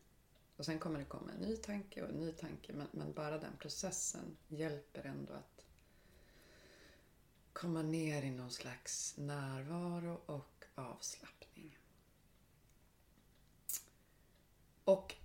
Och 0.58 0.66
sen 0.66 0.80
kommer 0.80 1.00
det 1.00 1.06
komma 1.06 1.32
en 1.32 1.42
ny 1.42 1.58
tanke 1.58 2.04
och 2.04 2.10
en 2.10 2.16
ny 2.16 2.32
tanke. 2.32 2.74
Men, 2.74 2.88
men 2.92 3.14
bara 3.14 3.38
den 3.38 3.58
processen 3.60 4.38
hjälper 4.48 5.06
ändå 5.06 5.34
att 5.34 5.66
komma 7.54 7.82
ner 7.82 8.24
i 8.24 8.32
någon 8.32 8.52
slags 8.52 9.18
närvaro 9.18 10.22
och 10.26 10.53
avslappning. 10.76 11.78
Och 14.84 15.16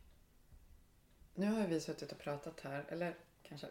nu 1.35 1.47
har 1.47 1.67
vi 1.67 1.81
suttit 1.81 2.13
och 2.13 2.19
pratat 2.19 2.61
här, 2.61 2.85
eller 2.89 3.15
kanske 3.43 3.67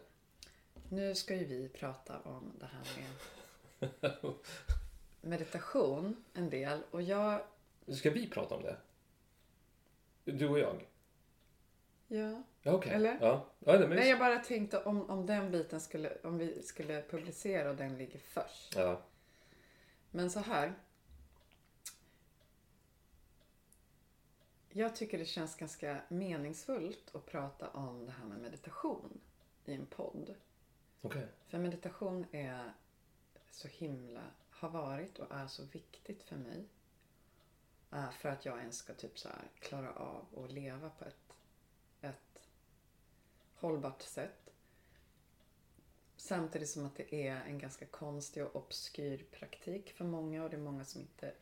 nu 0.88 1.14
ska 1.14 1.34
ju 1.34 1.44
vi 1.44 1.68
prata 1.68 2.20
om 2.20 2.52
det 2.60 2.66
här 2.66 2.84
med 2.96 4.30
meditation 5.20 6.24
en 6.34 6.50
del 6.50 6.82
och 6.90 7.02
jag, 7.02 7.40
Ska 7.88 8.10
vi 8.10 8.30
prata 8.30 8.54
om 8.54 8.62
det? 8.62 8.76
Du 10.24 10.48
och 10.48 10.58
jag? 10.58 10.86
ja, 12.08 12.42
Ja, 12.62 12.72
okej. 12.72 12.92
Eller? 12.92 13.18
Ja. 13.20 13.46
ja 13.58 13.72
är 13.72 13.88
nej 13.88 14.08
jag 14.08 14.18
bara 14.18 14.38
tänkte 14.38 14.82
om, 14.82 15.10
om 15.10 15.26
den 15.26 15.50
biten 15.50 15.80
skulle, 15.80 16.16
om 16.22 16.38
vi 16.38 16.62
skulle 16.62 17.02
publicera 17.02 17.70
och 17.70 17.76
den 17.76 17.98
ligger 17.98 18.18
först. 18.18 18.76
Ja. 18.76 19.00
Men 20.10 20.30
så 20.30 20.40
här. 20.40 20.74
Jag 24.72 24.96
tycker 24.96 25.18
det 25.18 25.24
känns 25.24 25.56
ganska 25.56 26.00
meningsfullt 26.08 27.14
att 27.14 27.26
prata 27.26 27.70
om 27.70 28.06
det 28.06 28.12
här 28.12 28.24
med 28.24 28.40
meditation 28.40 29.20
i 29.64 29.74
en 29.74 29.86
podd. 29.86 30.34
Okej. 31.00 31.26
För 31.46 31.58
meditation 31.58 32.26
är 32.32 32.72
så 33.50 33.68
himla, 33.68 34.22
har 34.50 34.68
varit 34.68 35.18
och 35.18 35.32
är 35.34 35.46
så 35.46 35.64
viktigt 35.64 36.22
för 36.22 36.36
mig. 36.36 36.68
Eh, 37.92 38.10
För 38.10 38.28
att 38.28 38.44
jag 38.44 38.58
ens 38.58 38.76
ska 38.76 38.94
typ 38.94 39.18
så 39.18 39.28
klara 39.60 39.92
av 39.92 40.44
att 40.44 40.52
leva 40.52 40.90
på 40.90 41.04
ett, 41.04 41.36
ett 42.00 42.48
hållbart 43.54 44.02
sätt. 44.02 44.50
Samtidigt 46.16 46.68
som 46.68 46.86
att 46.86 46.96
det 46.96 47.14
är 47.14 47.44
en 47.44 47.58
ganska 47.58 47.86
konstig 47.86 48.44
och 48.44 48.56
obskyr 48.56 49.26
praktik 49.30 49.92
för 49.92 50.04
många 50.04 50.44
och 50.44 50.50
det 50.50 50.56
är 50.56 50.60
många 50.60 50.84
som 50.84 51.00
inte 51.00 51.34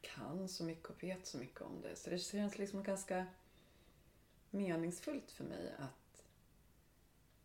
kan 0.00 0.48
så 0.48 0.64
mycket 0.64 0.90
och 0.90 1.02
vet 1.02 1.26
så 1.26 1.38
mycket 1.38 1.60
om 1.60 1.80
det. 1.82 1.96
Så 1.96 2.10
det 2.10 2.18
känns 2.18 2.58
liksom 2.58 2.82
ganska 2.82 3.26
meningsfullt 4.50 5.30
för 5.30 5.44
mig 5.44 5.74
att 5.78 6.22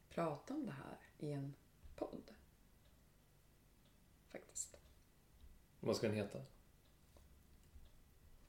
prata 0.09 0.53
om 0.53 0.65
det 0.65 0.71
här 0.71 0.97
i 1.19 1.31
en 1.31 1.53
podd. 1.95 2.31
Faktiskt. 4.31 4.77
Vad 5.79 5.95
ska 5.95 6.07
den 6.07 6.15
heta? 6.15 6.39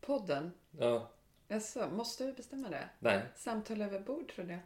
Podden, 0.00 0.50
Ja. 0.70 1.10
alltså, 1.50 1.88
måste 1.90 2.26
vi 2.26 2.32
bestämma 2.32 2.68
det? 2.70 2.88
Nej. 2.98 3.22
Samtal 3.36 3.82
över 3.82 4.00
bord 4.00 4.32
tror 4.34 4.50
jag. 4.50 4.58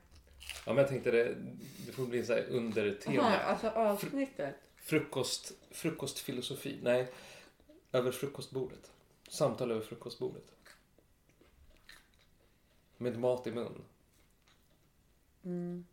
Ja, 0.67 0.73
men 0.73 0.77
jag 0.77 0.89
tänkte 0.89 1.11
det, 1.11 1.35
det 1.87 1.93
får 1.93 2.07
bli 2.07 2.25
så 2.27 2.33
här 2.33 2.47
under 2.49 2.99
Aha, 3.19 3.37
alltså 3.37 3.69
avsnittet. 3.69 4.55
Frukost, 4.77 5.53
frukostfilosofi. 5.71 6.79
Nej, 6.83 7.13
över 7.93 8.13
frukostbordet. 8.13 8.91
Samtal 9.29 9.71
över 9.71 9.81
frukostbordet. 9.81 10.45
Med 12.97 13.19
mat 13.19 13.47
i 13.47 13.53
mun. 13.53 13.85
Mm. 15.45 15.87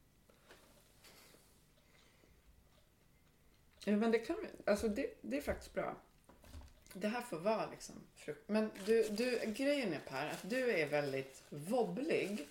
Ja, 3.85 3.95
men 3.95 4.11
det 4.11 4.19
kan. 4.19 4.37
Alltså 4.65 4.87
det, 4.87 5.13
det 5.21 5.37
är 5.37 5.41
faktiskt 5.41 5.73
bra. 5.73 5.95
Det 6.93 7.07
här 7.07 7.21
får 7.21 7.37
vara 7.37 7.69
liksom 7.71 7.95
frukt. 8.15 8.49
Men 8.49 8.71
du, 8.85 9.03
du, 9.03 9.39
grejen 9.45 9.93
är 9.93 9.99
Per, 9.99 10.27
att 10.27 10.49
du 10.49 10.71
är 10.71 10.87
väldigt 10.87 11.43
vobblig. 11.49 12.47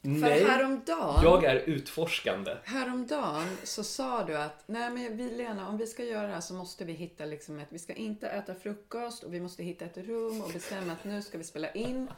Nej, 0.00 0.40
För 0.40 0.48
häromdagen, 0.48 1.22
jag 1.22 1.44
är 1.44 1.56
utforskande. 1.56 2.56
häromdagen 2.64 3.56
så 3.64 3.84
sa 3.84 4.24
du 4.24 4.36
att 4.36 4.62
nej 4.66 4.90
men 4.90 5.16
vi 5.16 5.30
Lena, 5.30 5.68
om 5.68 5.78
vi 5.78 5.86
ska 5.86 6.04
göra 6.04 6.26
det 6.26 6.32
här 6.32 6.40
så 6.40 6.54
måste 6.54 6.84
vi 6.84 6.92
hitta 6.92 7.24
liksom 7.24 7.58
ett, 7.58 7.68
vi 7.70 7.78
ska 7.78 7.92
inte 7.92 8.28
äta 8.28 8.54
frukost 8.54 9.22
och 9.22 9.34
vi 9.34 9.40
måste 9.40 9.62
hitta 9.62 9.84
ett 9.84 9.96
rum 9.98 10.42
och 10.42 10.50
bestämma 10.52 10.92
att 10.92 11.04
nu 11.04 11.22
ska 11.22 11.38
vi 11.38 11.44
spela 11.44 11.72
in. 11.72 12.08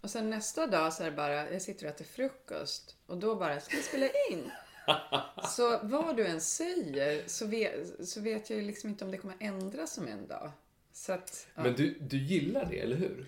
Och 0.00 0.10
sen 0.10 0.30
nästa 0.30 0.66
dag 0.66 0.92
så 0.92 1.02
är 1.02 1.10
det 1.10 1.16
bara, 1.16 1.52
jag 1.52 1.62
sitter 1.62 1.86
och 1.86 1.92
äter 1.92 2.04
frukost 2.04 2.96
och 3.06 3.16
då 3.16 3.34
bara, 3.34 3.60
ska 3.60 3.76
vi 3.76 3.82
spela 3.82 4.06
in? 4.30 4.50
Så 5.48 5.78
vad 5.82 6.16
du 6.16 6.26
än 6.26 6.40
säger 6.40 7.22
så 7.26 7.46
vet, 7.46 8.08
så 8.08 8.20
vet 8.20 8.50
jag 8.50 8.58
ju 8.58 8.64
liksom 8.64 8.90
inte 8.90 9.04
om 9.04 9.10
det 9.10 9.16
kommer 9.16 9.36
ändras 9.40 9.98
om 9.98 10.08
en 10.08 10.26
dag. 10.26 10.50
Så 10.92 11.12
att, 11.12 11.46
ja. 11.54 11.62
Men 11.62 11.74
du, 11.74 11.98
du 12.00 12.18
gillar 12.18 12.64
det, 12.64 12.80
eller 12.80 12.96
hur? 12.96 13.26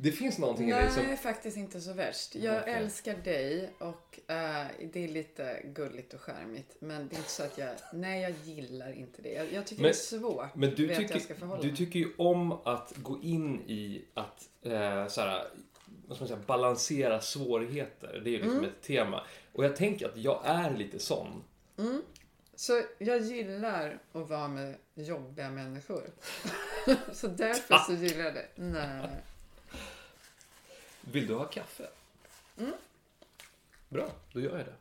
Det 0.00 0.12
finns 0.12 0.38
någonting 0.38 0.68
i 0.68 0.72
Nej, 0.72 0.82
dig 0.84 0.92
som... 0.92 1.16
faktiskt 1.16 1.56
inte 1.56 1.80
så 1.80 1.92
värst. 1.92 2.34
Jag 2.34 2.60
Okej. 2.62 2.74
älskar 2.74 3.14
dig 3.16 3.70
och 3.78 4.20
eh, 4.30 4.66
det 4.92 5.04
är 5.04 5.08
lite 5.08 5.62
gulligt 5.64 6.14
och 6.14 6.20
charmigt. 6.20 6.76
Men 6.80 7.08
det 7.08 7.14
är 7.14 7.18
inte 7.18 7.30
så 7.30 7.42
att 7.42 7.58
jag... 7.58 7.70
Nej, 7.92 8.22
jag 8.22 8.32
gillar 8.44 8.92
inte 8.92 9.22
det. 9.22 9.32
Jag, 9.32 9.52
jag 9.52 9.66
tycker 9.66 9.82
Men- 9.82 9.90
det 9.90 9.96
är 9.96 10.18
svårt 10.18 10.54
Men 10.54 10.70
du 10.74 10.94
tycker, 10.96 11.62
du 11.62 11.76
tycker 11.76 11.98
ju 11.98 12.08
om 12.16 12.52
att 12.52 12.92
gå 12.96 13.18
in 13.22 13.60
i 13.60 14.04
att 14.14 14.48
eh, 14.62 15.06
såhär, 15.06 15.44
vad 16.06 16.16
ska 16.16 16.24
man 16.24 16.28
säga, 16.28 16.40
balansera 16.46 17.20
svårigheter. 17.20 18.20
Det 18.24 18.30
är 18.30 18.32
ju 18.32 18.38
liksom 18.38 18.58
Mm. 18.58 18.70
ett 18.70 18.82
tema. 18.82 19.24
Och 19.52 19.64
jag 19.64 19.76
tänker 19.76 20.06
att 20.08 20.16
jag 20.16 20.42
är 20.44 20.70
lite 20.76 20.98
sån. 20.98 21.44
Så 22.54 22.82
jag 22.98 23.20
gillar 23.20 23.98
att 24.12 24.28
vara 24.28 24.48
med 24.48 24.74
jobbiga 24.94 25.50
människor. 25.50 26.02
så 27.12 27.26
därför 27.26 27.76
så 27.78 27.92
gillar 27.92 28.24
jag 28.24 28.34
det. 28.34 28.46
Nej. 28.54 29.08
Vill 31.12 31.26
du 31.26 31.34
ha 31.34 31.44
kaffe? 31.44 31.88
Mm. 32.58 32.72
Bra, 33.88 34.10
då 34.32 34.40
gör 34.40 34.56
jag 34.56 34.66
det. 34.66 34.74